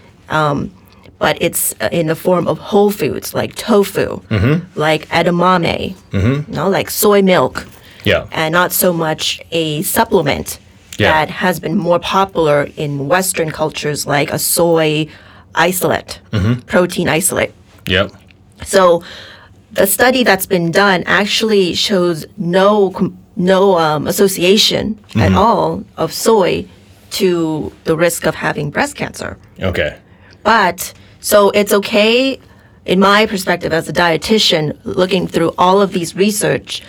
but 1.20 1.38
it's 1.42 1.76
uh, 1.82 1.90
in 1.92 2.08
the 2.08 2.16
form 2.16 2.48
of 2.48 2.58
whole 2.58 2.92
foods 2.92 3.34
like 3.34 3.56
tofu, 3.56 4.22
Mm-hmm. 4.30 4.80
like 4.80 5.08
edamame, 5.10 5.96
you 6.14 6.46
know, 6.48 6.70
like 6.70 6.90
soy 6.90 7.22
milk. 7.22 7.68
Yeah. 8.04 8.26
and 8.32 8.52
not 8.54 8.72
so 8.72 8.92
much 8.94 9.40
a 9.52 9.84
supplement 9.84 10.58
Yeah. 10.98 11.12
that 11.14 11.30
has 11.30 11.60
been 11.60 11.78
more 11.78 12.00
popular 12.00 12.68
in 12.76 13.08
Western 13.08 13.52
cultures, 13.52 14.08
like 14.08 14.32
a 14.34 14.40
soy 14.40 15.08
isolate, 15.54 16.20
Mm-hmm. 16.32 16.54
protein 16.74 17.08
isolate. 17.10 17.52
Yep. 17.86 18.12
So, 18.66 19.04
the 19.74 19.88
study 19.88 20.24
that's 20.24 20.46
been 20.46 20.72
done 20.72 21.04
actually 21.06 21.74
shows 21.74 22.26
no 22.38 22.94
no 23.36 23.78
um, 23.78 24.08
association 24.08 24.96
Mm-hmm. 24.96 25.20
at 25.22 25.34
all 25.34 25.84
of 25.98 26.14
soy 26.14 26.66
to 27.12 27.72
the 27.84 27.98
risk 27.98 28.26
of 28.26 28.36
having 28.36 28.70
breast 28.70 28.96
cancer. 28.96 29.38
Okay. 29.60 29.98
But 30.44 30.94
so 31.20 31.50
it's 31.52 31.74
okay, 31.74 32.40
in 32.86 33.00
my 33.00 33.26
perspective 33.26 33.74
as 33.74 33.90
a 33.90 33.94
dietitian, 33.94 34.78
looking 34.86 35.28
through 35.28 35.54
all 35.58 35.82
of 35.82 35.92
these 35.92 36.16
research, 36.16 36.82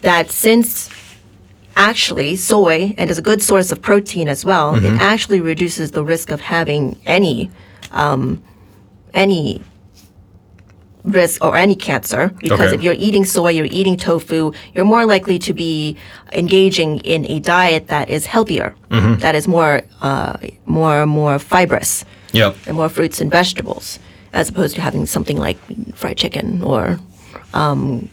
that 0.00 0.30
since 0.30 0.88
actually 1.76 2.36
soy 2.36 2.94
and 2.98 3.10
is 3.10 3.18
a 3.18 3.22
good 3.22 3.42
source 3.42 3.70
of 3.70 3.80
protein 3.80 4.28
as 4.28 4.44
well. 4.44 4.74
Mm-hmm. 4.74 4.86
It 4.96 5.00
actually 5.00 5.40
reduces 5.40 5.92
the 5.92 6.04
risk 6.04 6.30
of 6.30 6.40
having 6.40 6.98
any 7.06 7.50
um, 7.92 8.42
any 9.14 9.62
risk 11.04 11.42
or 11.44 11.56
any 11.56 11.74
cancer 11.74 12.28
because 12.40 12.60
Okay. 12.60 12.74
if 12.74 12.82
you're 12.82 12.94
eating 12.98 13.24
soy, 13.24 13.50
you're 13.50 13.66
eating 13.70 13.96
tofu, 13.96 14.52
you're 14.74 14.84
more 14.84 15.06
likely 15.06 15.38
to 15.38 15.52
be 15.54 15.96
engaging 16.32 16.98
in 17.00 17.24
a 17.30 17.40
diet 17.40 17.88
that 17.88 18.08
is 18.10 18.26
healthier, 18.26 18.74
Mm-hmm. 18.90 19.20
that 19.20 19.34
is 19.34 19.46
more 19.48 19.82
uh, 20.02 20.36
more 20.66 21.06
more 21.06 21.38
fibrous 21.38 22.04
Yep. 22.32 22.56
and 22.66 22.76
more 22.76 22.88
fruits 22.90 23.20
and 23.20 23.30
vegetables, 23.30 23.98
as 24.32 24.48
opposed 24.50 24.74
to 24.76 24.80
having 24.82 25.06
something 25.06 25.38
like 25.38 25.56
fried 25.94 26.16
chicken 26.18 26.62
or 26.62 26.98
um, 27.54 28.08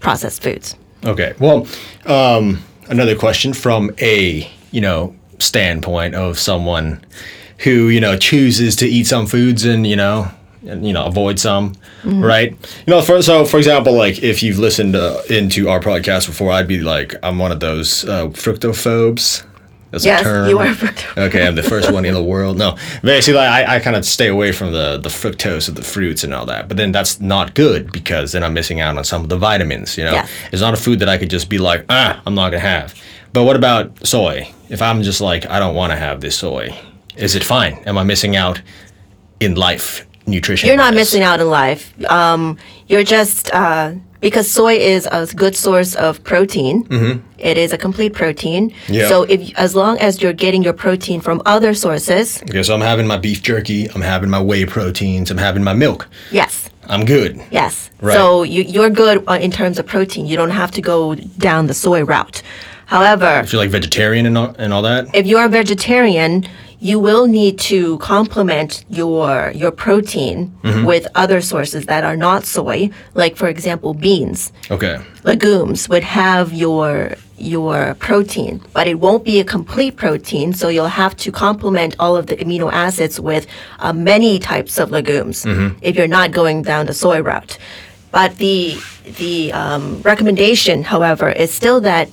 processed 0.00 0.42
foods. 0.42 0.76
Okay. 1.04 1.32
Well, 1.38 1.66
um, 2.06 2.62
another 2.90 3.14
question 3.16 3.52
from 3.54 3.90
a 4.00 4.48
you 4.72 4.80
know 4.80 5.14
standpoint 5.38 6.14
of 6.14 6.38
someone 6.38 7.00
who 7.64 7.88
you 7.88 8.00
know 8.00 8.16
chooses 8.18 8.76
to 8.76 8.86
eat 8.86 9.06
some 9.06 9.26
foods 9.26 9.64
and 9.64 9.86
you 9.86 9.96
know 9.96 10.28
you 10.62 10.92
know 10.92 11.04
avoid 11.06 11.38
some, 11.38 11.74
right? 12.04 12.50
You 12.86 12.90
know, 12.92 13.02
for, 13.02 13.22
so 13.22 13.44
for 13.44 13.58
example, 13.58 13.92
like 13.96 14.22
if 14.22 14.42
you've 14.42 14.58
listened 14.58 14.96
uh, 14.96 15.20
into 15.30 15.68
our 15.68 15.80
podcast 15.80 16.26
before, 16.26 16.52
I'd 16.52 16.68
be 16.68 16.80
like, 16.80 17.14
I'm 17.22 17.38
one 17.38 17.52
of 17.52 17.60
those 17.60 18.04
uh, 18.04 18.26
fructophobes. 18.28 19.44
That's 19.90 20.04
Yes, 20.04 20.20
a 20.20 20.24
term. 20.24 20.48
you 20.50 20.58
are 20.58 20.76
okay, 21.16 21.46
I'm 21.46 21.54
the 21.54 21.62
first 21.62 21.90
one 21.90 22.04
in 22.04 22.12
the 22.12 22.22
world. 22.22 22.58
No, 22.58 22.76
basically, 23.02 23.40
I, 23.40 23.76
I 23.76 23.80
kind 23.80 23.96
of 23.96 24.04
stay 24.04 24.26
away 24.28 24.52
from 24.52 24.72
the, 24.72 24.98
the 24.98 25.08
fructose 25.08 25.66
of 25.66 25.76
the 25.76 25.82
fruits 25.82 26.24
and 26.24 26.34
all 26.34 26.44
that. 26.44 26.68
But 26.68 26.76
then 26.76 26.92
that's 26.92 27.20
not 27.22 27.54
good 27.54 27.90
because 27.90 28.32
then 28.32 28.44
I'm 28.44 28.52
missing 28.52 28.80
out 28.82 28.98
on 28.98 29.04
some 29.04 29.22
of 29.22 29.30
the 29.30 29.38
vitamins. 29.38 29.96
You 29.96 30.04
know, 30.04 30.12
Yes. 30.12 30.30
it's 30.52 30.60
not 30.60 30.74
a 30.74 30.76
food 30.76 30.98
that 30.98 31.08
I 31.08 31.16
could 31.16 31.30
just 31.30 31.48
be 31.48 31.56
like, 31.56 31.86
ah, 31.88 32.20
I'm 32.26 32.34
not 32.34 32.50
gonna 32.50 32.60
have. 32.60 32.94
But 33.32 33.44
what 33.44 33.56
about 33.56 34.06
soy? 34.06 34.52
If 34.68 34.82
I'm 34.82 35.02
just 35.02 35.22
like, 35.22 35.46
I 35.48 35.58
don't 35.58 35.74
want 35.74 35.92
to 35.92 35.96
have 35.96 36.20
this 36.20 36.36
soy, 36.36 36.78
is 37.16 37.34
it 37.34 37.42
fine? 37.42 37.74
Am 37.86 37.96
I 37.96 38.02
missing 38.04 38.36
out 38.36 38.60
in 39.40 39.54
life 39.54 40.04
nutrition? 40.30 40.66
You're 40.68 40.76
not 40.76 40.94
missing 40.94 41.22
out 41.22 41.40
in 41.40 41.48
life. 41.50 41.92
Um, 42.10 42.56
you're 42.86 43.04
just 43.04 43.52
uh, 43.54 43.92
because 44.20 44.50
soy 44.50 44.74
is 44.74 45.06
a 45.10 45.26
good 45.34 45.54
source 45.56 45.94
of 45.94 46.22
protein. 46.24 46.84
It 47.38 47.56
is 47.56 47.72
a 47.72 47.78
complete 47.78 48.12
protein. 48.14 48.70
Mm-hmm. 48.70 48.92
Yeah. 48.94 49.08
So 49.08 49.22
if 49.22 49.56
as 49.58 49.74
long 49.74 49.98
as 50.00 50.20
you're 50.22 50.32
getting 50.32 50.62
your 50.64 50.72
protein 50.72 51.20
from 51.20 51.40
other 51.46 51.72
sources, 51.74 52.42
Okay, 52.42 52.62
so 52.62 52.74
I'm 52.74 52.80
having 52.80 53.06
my 53.06 53.16
beef 53.16 53.42
jerky. 53.42 53.88
I'm 53.90 54.00
having 54.02 54.28
my 54.30 54.42
whey 54.42 54.64
proteins. 54.66 55.30
I'm 55.30 55.38
having 55.38 55.62
my 55.62 55.72
milk. 55.74 56.08
yes, 56.32 56.68
I'm 56.88 57.04
good. 57.04 57.40
yes. 57.50 57.90
Right. 58.00 58.14
So 58.14 58.42
you, 58.44 58.62
you're 58.62 58.90
good 58.90 59.22
uh, 59.28 59.38
in 59.40 59.50
terms 59.50 59.78
of 59.78 59.86
protein. 59.86 60.26
You 60.26 60.36
don't 60.36 60.50
have 60.62 60.70
to 60.72 60.80
go 60.80 61.14
down 61.38 61.66
the 61.66 61.74
soy 61.74 62.02
route. 62.04 62.42
However, 62.86 63.40
If 63.44 63.52
you're 63.52 63.60
like 63.62 63.70
vegetarian 63.70 64.24
and 64.24 64.38
all, 64.38 64.54
and 64.58 64.72
all 64.72 64.82
that. 64.82 65.14
if 65.14 65.26
you're 65.26 65.44
a 65.44 65.48
vegetarian, 65.48 66.44
you 66.80 66.98
will 67.00 67.26
need 67.26 67.58
to 67.58 67.98
complement 67.98 68.84
your 68.88 69.50
your 69.54 69.70
protein 69.72 70.54
Mm-hmm. 70.62 70.84
with 70.84 71.06
other 71.14 71.40
sources 71.40 71.86
that 71.86 72.04
are 72.04 72.16
not 72.16 72.44
soy, 72.44 72.90
like 73.14 73.36
for 73.36 73.48
example 73.48 73.94
beans. 73.94 74.52
Okay. 74.70 74.96
legumes 75.24 75.88
would 75.88 76.04
have 76.04 76.52
your 76.52 77.14
your 77.38 77.94
protein, 78.06 78.60
but 78.72 78.86
it 78.86 78.98
won't 79.00 79.24
be 79.24 79.38
a 79.40 79.44
complete 79.44 79.96
protein. 79.96 80.52
So 80.52 80.68
you'll 80.68 80.96
have 81.04 81.16
to 81.24 81.30
complement 81.32 81.94
all 81.98 82.16
of 82.16 82.26
the 82.26 82.36
amino 82.36 82.68
acids 82.72 83.18
with 83.20 83.46
uh, 83.78 83.92
many 83.92 84.38
types 84.38 84.78
of 84.78 84.90
legumes 84.90 85.46
if 85.80 85.96
you're 85.96 86.08
not 86.20 86.32
going 86.32 86.62
down 86.62 86.86
the 86.86 86.94
soy 86.94 87.20
route. 87.22 87.56
But 88.10 88.36
the 88.38 88.76
the 89.18 89.52
um, 89.52 89.84
recommendation, 90.02 90.82
however, 90.82 91.28
is 91.30 91.50
still 91.54 91.80
that 91.82 92.08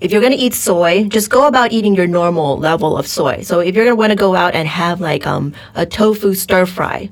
if 0.00 0.12
you're 0.12 0.20
going 0.20 0.32
to 0.32 0.38
eat 0.38 0.54
soy, 0.54 1.04
just 1.08 1.30
go 1.30 1.46
about 1.46 1.72
eating 1.72 1.94
your 1.94 2.06
normal 2.06 2.56
level 2.58 2.96
of 2.96 3.06
soy. 3.06 3.42
So 3.42 3.60
if 3.60 3.74
you're 3.74 3.84
going 3.84 3.96
to 3.96 3.98
want 3.98 4.10
to 4.10 4.16
go 4.16 4.34
out 4.36 4.54
and 4.54 4.68
have 4.68 5.00
like 5.00 5.26
um, 5.26 5.52
a 5.74 5.84
tofu 5.86 6.34
stir 6.34 6.66
fry 6.66 7.10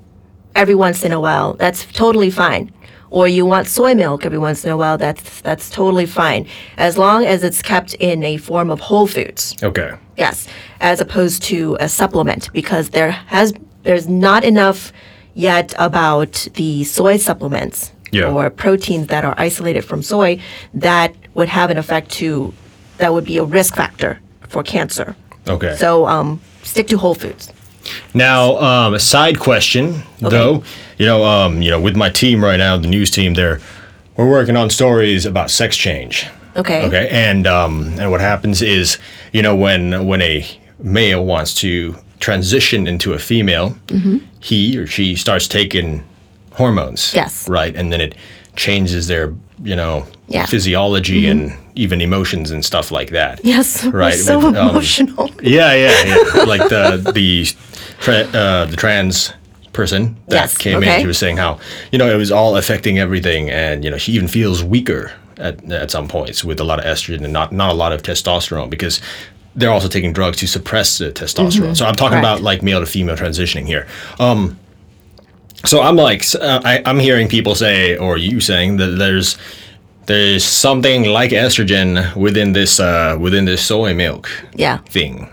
every 0.54 0.74
once 0.74 1.04
in 1.04 1.12
a 1.12 1.20
while, 1.20 1.54
that's 1.54 1.84
totally 1.92 2.30
fine. 2.30 2.72
Or 3.10 3.28
you 3.28 3.46
want 3.46 3.66
soy 3.68 3.94
milk 3.94 4.24
every 4.26 4.38
once 4.38 4.64
in 4.64 4.70
a 4.70 4.76
while, 4.76 4.98
that's 4.98 5.40
that's 5.40 5.70
totally 5.70 6.06
fine. 6.06 6.46
As 6.76 6.98
long 6.98 7.24
as 7.24 7.44
it's 7.44 7.62
kept 7.62 7.94
in 7.94 8.22
a 8.24 8.36
form 8.36 8.68
of 8.70 8.80
whole 8.80 9.06
foods. 9.06 9.54
Okay. 9.62 9.92
Yes, 10.16 10.48
as 10.80 11.00
opposed 11.00 11.42
to 11.44 11.76
a 11.78 11.88
supplement 11.88 12.52
because 12.52 12.90
there 12.90 13.10
has 13.12 13.52
there's 13.84 14.08
not 14.08 14.42
enough 14.44 14.92
yet 15.34 15.72
about 15.78 16.48
the 16.54 16.82
soy 16.84 17.16
supplements 17.16 17.92
Yeah. 18.10 18.32
or 18.32 18.50
proteins 18.50 19.06
that 19.08 19.24
are 19.24 19.34
isolated 19.38 19.82
from 19.82 20.02
soy 20.02 20.40
that 20.74 21.14
would 21.34 21.48
have 21.48 21.70
an 21.70 21.76
effect 21.78 22.10
to 22.12 22.52
that 22.98 23.12
would 23.12 23.24
be 23.24 23.38
a 23.38 23.44
risk 23.44 23.74
factor 23.76 24.18
for 24.48 24.62
cancer. 24.62 25.14
Okay. 25.48 25.76
So 25.76 26.06
um, 26.06 26.40
stick 26.62 26.86
to 26.88 26.98
whole 26.98 27.14
foods. 27.14 27.52
Now, 28.14 28.56
um, 28.58 28.94
a 28.94 28.98
side 28.98 29.38
question 29.38 30.02
though, 30.18 30.64
you 30.98 31.06
know, 31.06 31.24
um, 31.24 31.62
you 31.62 31.70
know, 31.70 31.80
with 31.80 31.96
my 31.96 32.10
team 32.10 32.42
right 32.42 32.56
now, 32.56 32.76
the 32.76 32.88
news 32.88 33.10
team, 33.10 33.34
there, 33.34 33.60
we're 34.16 34.28
working 34.28 34.56
on 34.56 34.70
stories 34.70 35.24
about 35.26 35.50
sex 35.50 35.76
change. 35.76 36.26
Okay. 36.56 36.86
Okay, 36.86 37.08
and 37.10 37.46
um, 37.46 37.94
and 38.00 38.10
what 38.10 38.20
happens 38.22 38.62
is, 38.62 38.98
you 39.32 39.42
know, 39.42 39.54
when 39.54 40.06
when 40.06 40.22
a 40.22 40.46
male 40.78 41.22
wants 41.24 41.52
to 41.56 41.94
transition 42.18 42.86
into 42.86 43.12
a 43.12 43.18
female, 43.18 43.76
Mm-hmm. 43.88 44.18
he 44.40 44.78
or 44.78 44.86
she 44.86 45.16
starts 45.16 45.46
taking 45.48 46.02
hormones. 46.52 47.12
Yes. 47.14 47.46
Right, 47.48 47.76
and 47.76 47.92
then 47.92 48.00
it 48.00 48.14
changes 48.56 49.06
their, 49.06 49.32
you 49.62 49.76
know, 49.76 50.06
Yeah. 50.28 50.42
Mm-hmm. 50.42 50.50
physiology 50.50 51.28
and 51.28 51.52
even 51.76 52.00
emotions 52.00 52.50
and 52.50 52.64
stuff 52.64 52.90
like 52.90 53.10
that. 53.10 53.40
Yes, 53.44 53.84
Right, 53.84 54.14
so 54.14 54.38
with, 54.38 54.56
um, 54.56 54.70
emotional. 54.70 55.30
Yeah, 55.42 55.72
yeah, 55.74 56.04
yeah. 56.06 56.42
like 56.44 56.68
the 56.68 57.12
the 57.14 57.46
tra- 58.00 58.28
uh, 58.40 58.66
the 58.66 58.76
trans 58.76 59.32
person 59.72 60.16
that 60.28 60.34
Yes, 60.42 60.56
came 60.58 60.82
in, 60.82 60.88
okay. 60.88 61.00
she 61.02 61.06
was 61.06 61.18
saying 61.18 61.36
how 61.38 61.58
you 61.92 61.98
know 61.98 62.08
it 62.10 62.16
was 62.16 62.30
all 62.32 62.56
affecting 62.56 62.98
everything, 62.98 63.50
and 63.50 63.84
you 63.84 63.90
know 63.90 63.98
she 63.98 64.12
even 64.12 64.28
feels 64.28 64.62
weaker 64.64 65.12
at 65.38 65.54
at 65.70 65.90
some 65.90 66.08
points 66.08 66.42
with 66.44 66.60
a 66.60 66.64
lot 66.64 66.78
of 66.78 66.84
estrogen 66.86 67.22
and 67.24 67.32
not 67.32 67.52
not 67.52 67.70
a 67.70 67.74
lot 67.74 67.92
of 67.92 68.02
testosterone 68.02 68.68
because 68.70 69.00
they're 69.58 69.70
also 69.72 69.88
taking 69.88 70.12
drugs 70.14 70.36
to 70.38 70.46
suppress 70.46 70.98
the 70.98 71.10
testosterone. 71.12 71.76
So 71.76 71.86
I'm 71.86 71.94
talking 71.94 72.18
Mm-hmm. 72.18 72.34
About 72.36 72.42
like 72.52 72.62
male 72.62 72.80
to 72.80 72.86
female 72.86 73.16
transitioning 73.16 73.66
here. 73.66 73.86
Um, 74.18 74.58
so 75.66 75.82
I'm 75.82 75.96
like, 75.96 76.22
uh, 76.34 76.60
I, 76.64 76.82
I'm 76.86 76.98
hearing 76.98 77.28
people 77.28 77.54
say, 77.54 77.96
or 77.96 78.16
you 78.16 78.40
saying 78.40 78.76
that 78.78 78.96
there's 78.98 79.36
there's 80.06 80.44
something 80.44 81.04
like 81.04 81.30
estrogen 81.32 82.14
within 82.16 82.52
this 82.52 82.78
uh, 82.80 83.16
within 83.20 83.44
this 83.44 83.64
soy 83.64 83.94
milk 83.94 84.28
Yeah. 84.54 84.78
thing. 84.88 85.28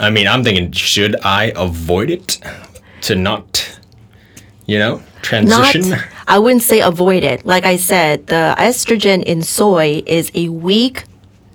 I 0.00 0.10
mean, 0.10 0.26
I'm 0.28 0.42
thinking, 0.44 0.72
should 0.72 1.16
I 1.22 1.52
avoid 1.56 2.10
it 2.10 2.38
to 3.02 3.14
not, 3.14 3.78
you 4.66 4.78
know, 4.78 5.02
transition? 5.22 5.90
Not. 5.90 6.04
I 6.26 6.38
wouldn't 6.38 6.62
say 6.62 6.80
avoid 6.80 7.22
it. 7.24 7.44
Like 7.44 7.64
I 7.66 7.76
said, 7.76 8.26
the 8.28 8.54
estrogen 8.58 9.22
in 9.24 9.42
soy 9.42 10.02
is 10.06 10.30
a 10.34 10.48
weak 10.48 11.04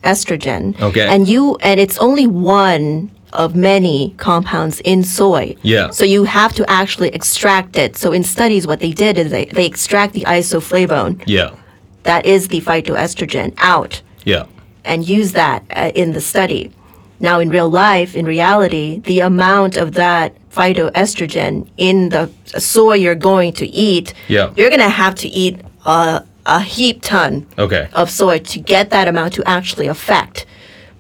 estrogen. 0.04 0.80
Okay. 0.80 1.08
And 1.08 1.27
you 1.27 1.56
and 1.62 1.80
it's 1.80 1.98
only 1.98 2.27
one 2.27 3.10
of 3.36 3.56
many 3.56 4.13
compounds 4.18 4.80
in 4.82 5.04
soy. 5.04 5.56
Yeah. 5.62 5.92
So 5.92 6.04
you 6.06 6.24
have 6.24 6.54
to 6.56 6.70
actually 6.70 7.10
extract 7.10 7.77
it. 7.77 7.96
So 7.98 8.12
in 8.12 8.24
studies, 8.24 8.65
what 8.68 8.80
they 8.80 8.92
did 8.92 9.18
is 9.18 9.32
they, 9.32 9.46
they 9.46 9.65
extract 9.65 10.13
the 10.13 10.22
isoflavone, 10.22 11.24
yeah, 11.27 11.56
that 12.04 12.25
is 12.25 12.48
the 12.48 12.62
phytoestrogen, 12.62 13.54
out 13.58 14.01
yeah, 14.24 14.46
and 14.84 15.08
use 15.08 15.32
that 15.34 15.63
uh, 15.75 15.92
in 15.96 16.13
the 16.13 16.22
study. 16.22 16.72
Now, 17.20 17.39
in 17.39 17.50
real 17.50 17.70
life, 17.70 18.15
in 18.15 18.25
reality, 18.25 19.00
the 19.00 19.22
amount 19.22 19.77
of 19.77 19.94
that 19.94 20.36
phytoestrogen 20.50 21.68
in 21.77 22.10
the 22.10 22.30
soy 22.58 22.96
you're 22.96 23.15
going 23.15 23.54
to 23.54 23.65
eat, 23.68 24.13
Yeah. 24.27 24.51
you're 24.56 24.70
going 24.70 24.82
to 24.82 24.89
have 24.89 25.15
to 25.15 25.27
eat 25.30 25.62
a, 25.86 26.24
a 26.46 26.60
heap 26.60 27.01
ton 27.01 27.48
okay, 27.58 27.88
of 27.94 28.10
soy 28.10 28.39
to 28.39 28.60
get 28.60 28.89
that 28.89 29.08
amount 29.08 29.34
to 29.34 29.44
actually 29.48 29.88
affect. 29.88 30.46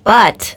But 0.03 0.55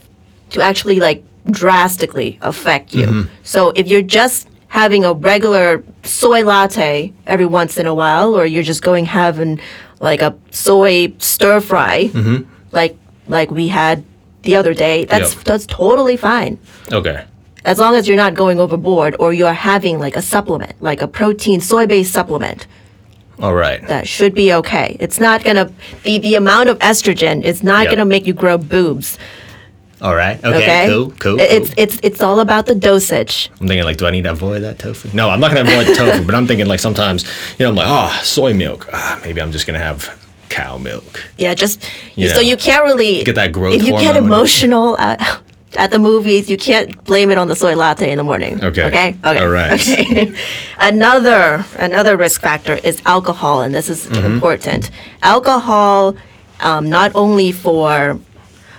to 0.50 0.60
actually 0.62 1.00
like 1.00 1.24
drastically 1.50 2.38
affect 2.42 2.94
you. 2.94 3.06
Mm-hmm. 3.06 3.28
So 3.42 3.70
if 3.74 3.88
you're 3.88 4.02
just 4.02 4.48
having 4.68 5.04
a 5.04 5.12
regular 5.14 5.82
soy 6.04 6.44
latte 6.44 7.12
every 7.26 7.46
once 7.46 7.78
in 7.78 7.86
a 7.86 7.94
while, 7.94 8.34
or 8.34 8.44
you're 8.46 8.62
just 8.62 8.82
going 8.82 9.06
having 9.06 9.60
like 10.00 10.22
a 10.22 10.34
soy 10.50 11.12
stir 11.18 11.60
fry, 11.60 12.10
Mm-hmm. 12.12 12.48
like 12.72 12.96
like 13.28 13.50
we 13.50 13.68
had 13.68 14.04
the 14.42 14.56
other 14.56 14.74
day, 14.74 15.04
that's 15.04 15.34
Yep. 15.34 15.44
that's 15.44 15.66
totally 15.66 16.16
fine. 16.16 16.58
okay, 16.92 17.24
As 17.64 17.78
long 17.78 17.94
as 17.96 18.06
you're 18.06 18.16
not 18.16 18.34
going 18.34 18.60
overboard 18.60 19.16
or 19.18 19.32
you're 19.32 19.52
having 19.52 19.98
like 19.98 20.16
a 20.16 20.22
supplement, 20.22 20.74
like 20.80 21.02
a 21.02 21.08
protein 21.08 21.60
soy 21.60 21.86
based 21.86 22.12
supplement 22.12 22.66
all 23.40 23.54
right, 23.54 23.86
that 23.86 24.08
should 24.08 24.34
be 24.34 24.52
okay. 24.52 24.96
It's 24.98 25.20
not 25.20 25.44
gonna 25.44 25.70
the 26.02 26.18
the 26.18 26.34
amount 26.34 26.68
of 26.70 26.76
estrogen 26.80 27.42
is 27.44 27.62
not 27.62 27.84
Yep. 27.84 27.90
gonna 27.92 28.04
make 28.04 28.26
you 28.26 28.32
grow 28.34 28.58
boobs. 28.58 29.16
All 30.00 30.14
right, 30.14 30.38
okay, 30.44 30.56
Okay, 30.56 30.86
cool, 30.88 31.10
cool. 31.18 31.40
It- 31.40 31.50
It's 31.50 31.70
it's 31.76 31.96
it's 32.02 32.20
all 32.22 32.40
about 32.40 32.66
the 32.66 32.74
dosage. 32.74 33.50
I'm 33.60 33.66
thinking 33.68 33.84
like, 33.84 33.96
do 33.98 34.06
I 34.06 34.10
need 34.10 34.24
to 34.24 34.30
avoid 34.32 34.62
that 34.62 34.78
tofu? 34.78 35.08
No, 35.12 35.30
I'm 35.30 35.40
not 35.40 35.52
gonna 35.52 35.68
avoid 35.70 35.96
tofu, 35.96 36.24
but 36.24 36.34
I'm 36.34 36.46
thinking 36.46 36.66
like 36.66 36.80
sometimes, 36.80 37.24
you 37.58 37.64
know, 37.64 37.70
I'm 37.70 37.76
like, 37.76 37.88
oh, 37.88 38.20
soy 38.22 38.54
milk. 38.54 38.88
Ah, 38.92 39.18
maybe 39.24 39.40
I'm 39.42 39.50
just 39.52 39.66
gonna 39.66 39.78
have 39.90 40.08
cow 40.48 40.78
milk. 40.78 41.24
Yeah, 41.36 41.54
just 41.54 41.82
You 42.16 42.28
so 42.28 42.36
know, 42.36 42.40
you 42.40 42.56
can't 42.56 42.84
really 42.84 43.22
get 43.24 43.34
that 43.34 43.52
growth 43.52 43.74
If 43.74 43.82
you 43.86 43.92
get 44.00 44.16
emotional 44.16 44.96
at, 44.98 45.18
at 45.76 45.90
the 45.90 45.98
movies, 45.98 46.48
you 46.48 46.56
can't 46.56 46.88
blame 47.04 47.30
it 47.30 47.36
on 47.38 47.48
the 47.48 47.54
soy 47.56 47.74
latte 47.76 48.10
in 48.10 48.16
the 48.16 48.24
morning. 48.24 48.54
Okay. 48.64 48.84
Okay. 48.86 49.08
Okay. 49.24 49.38
All 49.42 49.48
right. 49.50 49.72
Okay. 49.80 50.32
another 50.80 51.64
another 51.78 52.16
risk 52.16 52.40
factor 52.40 52.74
is 52.84 53.02
alcohol, 53.04 53.60
and 53.62 53.74
this 53.74 53.88
is 53.90 54.06
Mm-hmm. 54.06 54.24
important. 54.34 54.90
Alcohol, 55.22 56.14
um, 56.60 56.88
not 56.88 57.10
only 57.14 57.52
for 57.52 58.18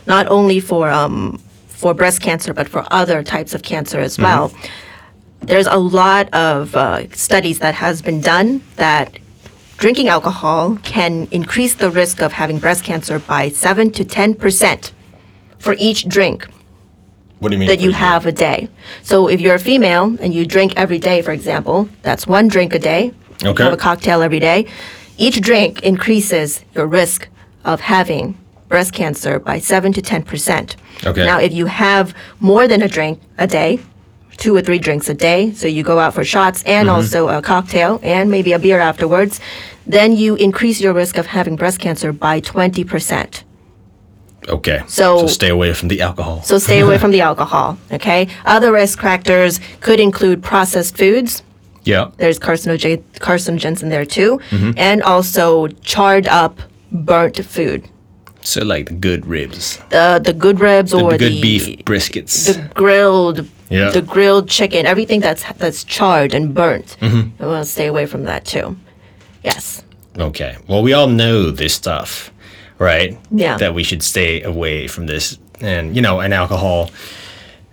not 0.10 0.28
only 0.28 0.60
for 0.60 0.90
um, 0.90 1.40
for 1.68 1.94
breast 1.94 2.20
cancer, 2.22 2.54
but 2.54 2.68
for 2.68 2.84
other 2.92 3.24
types 3.24 3.54
of 3.54 3.62
cancer 3.62 4.00
as 4.00 4.18
well. 4.18 4.52
There's 5.42 5.68
a 5.68 5.78
lot 5.78 6.34
of 6.34 6.76
uh, 6.76 7.10
studies 7.14 7.60
that 7.60 7.76
has 7.76 8.02
been 8.02 8.20
done 8.20 8.62
that 8.76 9.18
drinking 9.78 10.10
alcohol 10.10 10.78
can 10.84 11.30
increase 11.32 11.76
the 11.76 11.90
risk 11.90 12.22
of 12.22 12.34
having 12.34 12.60
breast 12.60 12.84
cancer 12.84 13.20
by 13.20 13.48
7 13.48 13.92
to 13.92 14.04
10% 14.04 14.92
for 15.58 15.74
each 15.80 16.06
drink 16.10 16.46
What 17.40 17.50
do 17.50 17.56
you 17.56 17.60
mean? 17.60 17.70
that 17.70 17.80
you 17.80 17.92
have 17.92 18.26
a 18.26 18.34
day. 18.34 18.68
So 19.04 19.30
if 19.30 19.40
you're 19.40 19.56
a 19.56 19.60
female 19.60 20.18
and 20.20 20.34
you 20.34 20.46
drink 20.46 20.74
every 20.76 21.00
day, 21.00 21.22
for 21.22 21.32
example, 21.32 21.88
that's 22.02 22.28
one 22.28 22.50
drink 22.50 22.74
a 22.74 22.80
day. 22.80 23.14
Okay. 23.42 23.64
You 23.64 23.70
have 23.70 23.74
a 23.74 23.78
cocktail 23.78 24.22
every 24.22 24.42
day. 24.42 24.66
Each 25.18 25.40
drink 25.40 25.82
increases 25.84 26.66
your 26.76 26.86
risk 26.88 27.30
of 27.64 27.80
having 27.80 28.38
breast 28.70 28.94
cancer 28.94 29.40
by 29.40 29.60
7 29.60 29.92
to 29.94 30.02
10%. 30.02 30.76
Okay. 31.06 31.26
Now, 31.26 31.40
if 31.40 31.52
you 31.52 31.66
have 31.66 32.14
more 32.40 32.68
than 32.68 32.82
a 32.82 32.88
drink 32.88 33.20
a 33.38 33.48
day, 33.48 33.80
two 34.38 34.56
or 34.56 34.62
three 34.62 34.80
drinks 34.80 35.10
a 35.10 35.14
day, 35.14 35.52
so 35.54 35.68
you 35.68 35.84
go 35.84 36.00
out 36.00 36.14
for 36.14 36.24
shots 36.24 36.64
and 36.64 36.88
Mm-hmm. 36.88 36.96
also 36.96 37.28
a 37.28 37.42
cocktail 37.42 38.00
and 38.04 38.32
maybe 38.32 38.54
a 38.54 38.60
beer 38.60 38.80
afterwards, 38.80 39.42
then 39.86 40.16
you 40.16 40.36
increase 40.36 40.80
your 40.80 40.94
risk 40.94 41.18
of 41.18 41.26
having 41.26 41.56
breast 41.58 41.80
cancer 41.80 42.14
by 42.14 42.40
20%. 42.40 43.44
Okay. 44.48 44.82
So- 44.88 45.28
stay 45.28 45.50
away 45.50 45.74
from 45.74 45.90
the 45.90 46.02
alcohol. 46.02 46.42
So 46.44 46.58
stay 46.60 46.80
away 46.80 46.98
from 46.98 47.12
the 47.12 47.22
alcohol, 47.30 47.78
okay? 47.92 48.28
Other 48.46 48.72
risk 48.72 49.02
factors 49.02 49.60
could 49.82 50.00
include 50.00 50.42
processed 50.44 50.96
foods. 50.98 51.44
yeah. 51.84 52.12
There's 52.18 52.40
carcinogen, 52.40 53.02
carcinogens 53.20 53.84
in 53.84 53.90
there 53.90 54.06
too. 54.06 54.40
Mm-hmm. 54.52 54.72
And 54.78 55.02
also 55.04 55.68
charred 55.84 56.28
up, 56.28 56.62
burnt 56.92 57.44
food. 57.44 57.88
So 58.42 58.64
like 58.64 58.86
the 58.86 58.94
good 58.94 59.26
ribs, 59.26 59.78
The, 59.90 60.20
the 60.24 60.34
good 60.34 60.60
ribs 60.60 60.92
the 60.92 61.00
or 61.02 61.12
the 61.12 61.18
good 61.18 61.34
the, 61.34 61.42
beef 61.42 61.86
briskets. 61.86 62.46
the 62.54 62.74
grilled, 62.74 63.46
Yeah. 63.70 63.90
the 63.92 64.02
grilled 64.02 64.50
chicken, 64.50 64.86
everything 64.86 65.20
that's, 65.20 65.44
that's 65.58 65.84
charred 65.84 66.34
and 66.34 66.54
burnt. 66.54 66.96
Mm-hmm. 67.02 67.44
We 67.44 67.50
want 67.50 67.66
to 67.66 67.72
stay 67.72 67.88
away 67.88 68.06
from 68.06 68.24
that 68.24 68.46
too. 68.46 68.78
Yes. 69.44 69.84
Okay. 70.18 70.58
Well, 70.68 70.82
we 70.82 70.94
all 70.94 71.08
know 71.08 71.52
this 71.52 71.74
stuff, 71.74 72.32
right? 72.80 73.18
Yeah. 73.32 73.58
That 73.58 73.74
we 73.74 73.84
should 73.84 74.04
stay 74.04 74.42
away 74.42 74.88
from 74.88 75.06
this, 75.08 75.38
and 75.62 75.96
you 75.96 76.02
know, 76.02 76.20
and 76.20 76.34
alcohol 76.34 76.90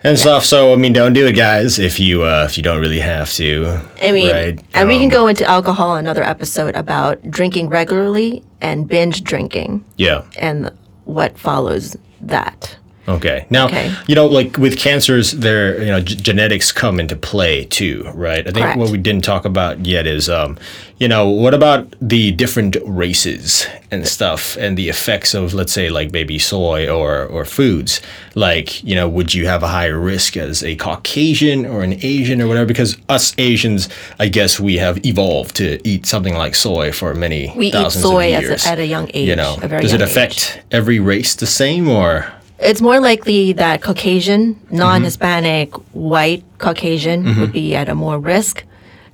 and 0.07 0.19
stuff. 0.19 0.45
So 0.45 0.73
I 0.73 0.77
mean, 0.77 0.93
don't 0.93 1.13
do 1.13 1.27
it, 1.27 1.33
guys. 1.33 1.79
If 1.79 1.99
you 2.01 2.23
uh, 2.23 2.45
if 2.49 2.57
you 2.57 2.63
don't 2.63 2.81
really 2.81 3.01
have 3.01 3.31
to. 3.35 3.81
I 4.03 4.13
mean, 4.13 4.31
right? 4.33 4.61
and 4.75 4.89
we 4.89 4.97
can 4.97 5.05
Um, 5.07 5.11
go 5.11 5.27
into 5.27 5.45
alcohol 5.45 5.97
another 5.97 6.23
episode 6.23 6.75
about 6.77 7.21
drinking 7.31 7.69
regularly 7.69 8.43
and 8.61 8.89
binge 8.89 9.23
drinking. 9.23 9.85
Yeah. 9.97 10.23
and 10.39 10.71
what 11.05 11.39
follows 11.39 11.97
that. 12.21 12.77
Okay. 13.09 13.47
Now, 13.51 13.67
Okay. 13.67 13.93
you 14.09 14.15
know, 14.15 14.27
like 14.27 14.59
with 14.59 14.77
cancers, 14.79 15.31
there, 15.33 15.79
you 15.81 15.87
know, 15.87 16.01
g- 16.01 16.17
genetics 16.17 16.73
come 16.73 16.99
into 16.99 17.15
play 17.17 17.65
too, 17.65 18.11
right? 18.15 18.41
I 18.41 18.51
think 18.51 18.57
Correct. 18.57 18.79
what 18.79 18.91
we 18.91 18.99
didn't 18.99 19.23
talk 19.25 19.45
about 19.45 19.87
yet 19.87 20.07
is, 20.07 20.29
um, 20.29 20.59
you 20.99 21.07
know, 21.09 21.29
what 21.29 21.55
about 21.55 21.95
the 22.01 22.33
different 22.33 22.77
races 22.85 23.67
and 23.93 24.07
stuff 24.09 24.57
and 24.57 24.77
the 24.77 24.89
effects 24.89 25.35
of, 25.35 25.55
let's 25.55 25.73
say, 25.73 25.89
like 25.91 26.11
maybe 26.13 26.39
soy 26.39 26.89
or 26.89 27.25
or 27.27 27.45
foods. 27.45 28.01
Like, 28.35 28.83
you 28.83 28.95
know, 28.97 29.09
would 29.09 29.33
you 29.35 29.47
have 29.47 29.63
a 29.63 29.69
higher 29.69 29.99
risk 29.99 30.37
as 30.37 30.63
a 30.65 30.75
Caucasian 30.77 31.65
or 31.67 31.83
an 31.83 31.95
Asian 32.03 32.43
or 32.43 32.49
whatever? 32.49 32.67
Because 32.67 32.97
us 33.09 33.35
Asians, 33.39 33.89
I 34.19 34.29
guess, 34.29 34.59
we 34.59 34.79
have 34.79 35.05
evolved 35.07 35.55
to 35.57 35.79
eat 35.89 36.07
something 36.07 36.35
like 36.35 36.55
soy 36.55 36.91
for 36.93 37.15
many 37.15 37.53
We 37.57 37.69
eat 37.69 37.73
thousands 37.73 38.03
soy 38.03 38.35
of 38.35 38.39
as 38.39 38.45
a- 38.45 38.49
years. 38.49 38.67
at 38.67 38.79
a 38.79 38.87
young 38.87 39.11
age, 39.15 39.29
You 39.29 39.37
know, 39.37 39.57
does 39.81 39.93
it 39.93 40.01
affect 40.03 40.61
every 40.73 40.99
race 40.99 41.35
the 41.37 41.47
same 41.47 41.89
or? 41.89 42.27
It's 42.59 42.81
more 42.81 43.01
likely 43.01 43.53
that 43.55 43.83
Caucasian, 43.83 44.57
non 44.71 45.05
Hispanic, 45.05 45.75
white 45.93 46.43
Caucasian 46.59 47.39
would 47.41 47.53
be 47.53 47.75
at 47.75 47.89
a 47.89 47.95
more 47.95 48.19
risk 48.19 48.65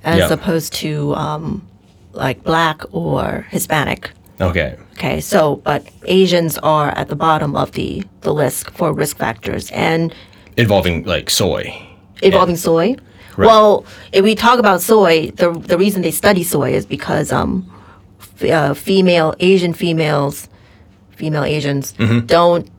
as 0.03 0.19
Yeah. 0.19 0.33
opposed 0.33 0.73
to 0.81 1.13
um, 1.15 1.61
like 2.13 2.43
black 2.43 2.81
or 2.91 3.45
Hispanic. 3.49 4.11
Okay. 4.39 4.75
Okay, 4.93 5.19
so, 5.21 5.57
but 5.63 5.83
Asians 6.05 6.57
are 6.59 6.89
at 6.97 7.07
the 7.09 7.15
bottom 7.15 7.55
of 7.55 7.71
the, 7.73 8.03
the 8.21 8.33
list 8.33 8.69
for 8.71 8.93
risk 8.93 9.17
factors. 9.17 9.69
And 9.71 10.13
involving 10.57 11.03
like 11.03 11.29
soy. 11.29 11.73
involving 12.21 12.55
soy. 12.57 12.95
Well, 13.37 13.83
if 14.11 14.23
we 14.23 14.35
talk 14.35 14.59
about 14.59 14.81
soy, 14.81 15.31
the 15.35 15.51
the 15.51 15.75
reason 15.77 16.03
they 16.03 16.11
study 16.11 16.43
soy 16.43 16.73
is 16.73 16.85
because 16.85 17.31
um, 17.31 17.65
f- 18.21 18.43
uh, 18.51 18.73
female 18.75 19.33
Asian 19.39 19.73
females, 19.73 20.47
female 21.17 21.43
Asians 21.43 21.93
Mm-hmm. 21.93 22.27
don't 22.27 22.69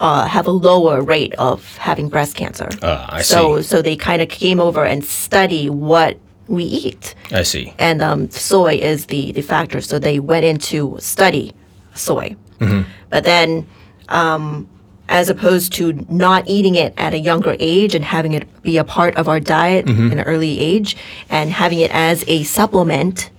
uh, 0.00 0.26
have 0.26 0.46
a 0.46 0.50
lower 0.50 1.00
rate 1.02 1.34
of 1.34 1.76
having 1.78 2.08
breast 2.08 2.36
cancer. 2.36 2.68
Uh, 2.82 3.06
I 3.08 3.22
so 3.22 3.56
see. 3.60 3.62
so 3.68 3.82
they 3.82 3.96
kind 3.96 4.22
of 4.22 4.28
came 4.28 4.60
over 4.60 4.84
and 4.84 5.04
study 5.04 5.68
what 5.70 6.18
we 6.48 6.64
eat, 6.64 7.14
I 7.30 7.42
see. 7.42 7.74
and 7.78 8.00
um, 8.00 8.30
soy 8.30 8.74
is 8.76 9.06
the 9.06 9.32
the 9.32 9.42
factor. 9.42 9.80
So 9.80 9.98
they 9.98 10.18
went 10.18 10.44
into 10.44 10.96
study 11.00 11.52
soy, 11.94 12.36
Mm-hmm. 12.60 12.82
but 13.10 13.24
then 13.24 13.66
um, 14.08 14.68
as 15.08 15.28
opposed 15.28 15.72
to 15.74 15.92
not 16.10 16.44
eating 16.48 16.74
it 16.74 16.92
at 16.96 17.14
a 17.14 17.18
younger 17.18 17.54
age 17.60 17.94
and 17.94 18.04
having 18.04 18.32
it 18.32 18.46
be 18.62 18.76
a 18.78 18.84
part 18.84 19.16
of 19.16 19.28
our 19.28 19.40
diet 19.40 19.86
Mm-hmm. 19.86 20.12
in 20.12 20.18
an 20.18 20.24
early 20.24 20.58
age 20.60 20.96
and 21.30 21.50
having 21.50 21.80
it 21.80 21.90
as 21.92 22.24
a 22.28 22.42
supplement, 22.44 23.30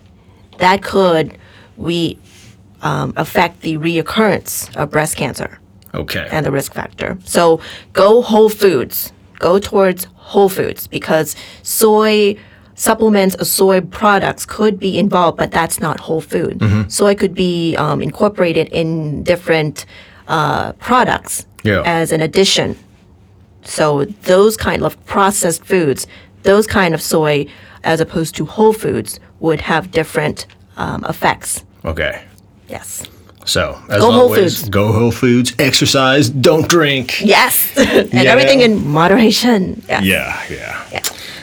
that 0.59 0.81
could 0.83 1.37
we 1.77 2.17
um, 2.81 3.13
affect 3.17 3.61
the 3.61 3.77
reoccurrence 3.77 4.73
of 4.75 4.89
breast 4.91 5.15
cancer 5.17 5.59
Okay. 5.93 6.27
and 6.31 6.45
the 6.45 6.51
risk 6.51 6.73
factor. 6.73 7.17
So 7.25 7.61
go 7.93 8.21
whole 8.21 8.49
foods. 8.49 9.11
Go 9.39 9.57
towards 9.59 10.05
whole 10.15 10.49
foods 10.49 10.85
because 10.87 11.35
soy 11.63 12.37
supplements 12.75 13.35
or 13.39 13.45
soy 13.45 13.81
products 13.81 14.45
could 14.45 14.79
be 14.79 14.97
involved, 14.99 15.37
but 15.37 15.51
that's 15.51 15.79
not 15.79 15.99
whole 15.99 16.21
food. 16.21 16.61
Soy 16.91 17.15
could 17.15 17.33
be 17.33 17.75
um, 17.77 18.01
incorporated 18.01 18.67
in 18.69 19.23
different 19.23 19.85
uh, 20.27 20.73
products 20.73 21.45
Yeah. 21.63 21.81
as 21.85 22.11
an 22.11 22.21
addition. 22.21 22.77
So 23.63 24.05
those 24.23 24.55
kind 24.57 24.83
of 24.83 25.03
processed 25.05 25.63
foods, 25.65 26.07
those 26.43 26.67
kind 26.67 26.93
of 26.93 27.01
soy, 27.01 27.47
as 27.83 27.99
opposed 27.99 28.35
to 28.35 28.45
whole 28.45 28.73
foods, 28.73 29.19
would 29.39 29.61
have 29.61 29.91
different 29.91 30.45
um, 30.77 31.03
effects. 31.09 31.63
okay. 31.85 32.23
Yes. 32.69 33.03
So 33.49 33.81
as 33.89 34.01
Go 34.01 34.11
Whole 34.11 34.29
Foods. 34.35 34.69
go 34.69 34.91
Whole 34.91 35.11
Foods. 35.11 35.53
Exercise. 35.57 36.29
Don't 36.29 36.67
drink. 36.69 37.19
Yes. 37.21 37.73
and 37.77 38.13
Yeah. 38.13 38.31
everything 38.33 38.61
in 38.61 38.87
moderation. 38.87 39.81
Yes. 39.89 40.03
Yeah. 40.03 40.39
Yeah. 40.49 40.85
Yeah. 40.91 41.01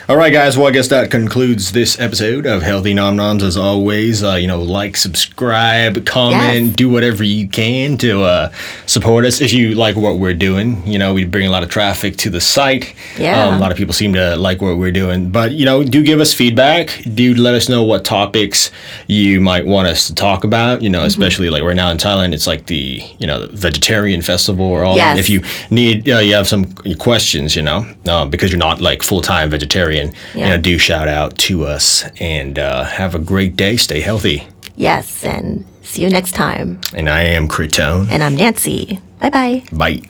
All 0.09 0.15
right, 0.15 0.31
guys. 0.31 0.57
Well, 0.57 0.67
I 0.67 0.71
guess 0.71 0.87
that 0.87 1.11
concludes 1.11 1.73
this 1.73 1.99
episode 1.99 2.45
of 2.45 2.61
Healthy 2.61 2.93
Nom 2.93 3.17
Noms. 3.17 3.43
As 3.43 3.57
always, 3.57 4.23
uh, 4.23 4.35
you 4.35 4.47
know, 4.47 4.61
like, 4.61 4.95
subscribe, 4.95 6.05
comment, 6.05 6.65
Yes. 6.67 6.75
do 6.77 6.87
whatever 6.89 7.25
you 7.25 7.45
can 7.49 7.97
to 7.97 8.23
uh, 8.23 8.49
support 8.85 9.25
us. 9.25 9.41
If 9.41 9.51
you 9.51 9.75
like 9.75 9.97
what 9.97 10.17
we're 10.17 10.33
doing, 10.33 10.81
you 10.87 10.97
know, 10.97 11.13
we 11.13 11.25
bring 11.25 11.45
a 11.45 11.49
lot 11.49 11.61
of 11.61 11.67
traffic 11.67 12.15
to 12.19 12.29
the 12.29 12.39
site. 12.39 12.95
Yeah. 13.19 13.47
Um, 13.49 13.55
a 13.55 13.59
lot 13.59 13.69
of 13.69 13.77
people 13.77 13.93
seem 13.93 14.13
to 14.13 14.37
like 14.37 14.61
what 14.61 14.77
we're 14.77 14.93
doing, 14.93 15.29
but 15.29 15.51
you 15.51 15.65
know, 15.65 15.83
do 15.83 16.01
give 16.01 16.21
us 16.21 16.33
feedback. 16.33 17.03
Do 17.13 17.35
let 17.35 17.53
us 17.53 17.67
know 17.67 17.83
what 17.83 18.05
topics 18.05 18.71
you 19.07 19.41
might 19.41 19.65
want 19.65 19.89
us 19.89 20.07
to 20.07 20.15
talk 20.15 20.45
about. 20.45 20.81
You 20.81 20.89
know, 20.89 20.99
Mm-hmm. 20.99 21.07
especially 21.07 21.49
like 21.49 21.63
right 21.63 21.75
now 21.75 21.89
in 21.91 21.97
Thailand, 21.97 22.33
it's 22.33 22.47
like 22.47 22.67
the 22.67 23.01
you 23.19 23.27
know 23.27 23.45
the 23.45 23.57
vegetarian 23.57 24.21
festival 24.21 24.65
or 24.65 24.85
all. 24.85 24.95
that. 24.95 25.17
If 25.19 25.29
you 25.29 25.41
need, 25.69 26.07
uh, 26.09 26.19
you 26.19 26.33
have 26.33 26.47
some 26.47 26.63
questions, 26.95 27.57
you 27.57 27.61
know, 27.61 27.85
um, 28.07 28.29
because 28.29 28.51
you're 28.51 28.57
not 28.57 28.79
like 28.79 29.03
full 29.03 29.21
time 29.21 29.49
vegetarian, 29.49 29.96
you 30.05 30.11
Yeah. 30.35 30.49
know, 30.49 30.57
do 30.61 30.77
shout 30.77 31.07
out 31.07 31.37
to 31.49 31.65
us 31.65 32.05
and 32.19 32.57
uh, 32.59 32.83
have 32.85 33.15
a 33.15 33.19
great 33.19 33.55
day. 33.55 33.75
Stay 33.77 33.99
healthy. 34.01 34.47
Yes, 34.75 35.23
and 35.23 35.65
see 35.83 36.03
you 36.03 36.09
next 36.09 36.33
time. 36.35 36.79
And 36.93 37.09
I 37.09 37.21
am 37.23 37.47
Critone. 37.47 38.07
And 38.11 38.23
I'm 38.23 38.35
Nancy. 38.35 38.99
Bye 39.19 39.29
bye. 39.31 39.63
Bye. 39.71 40.01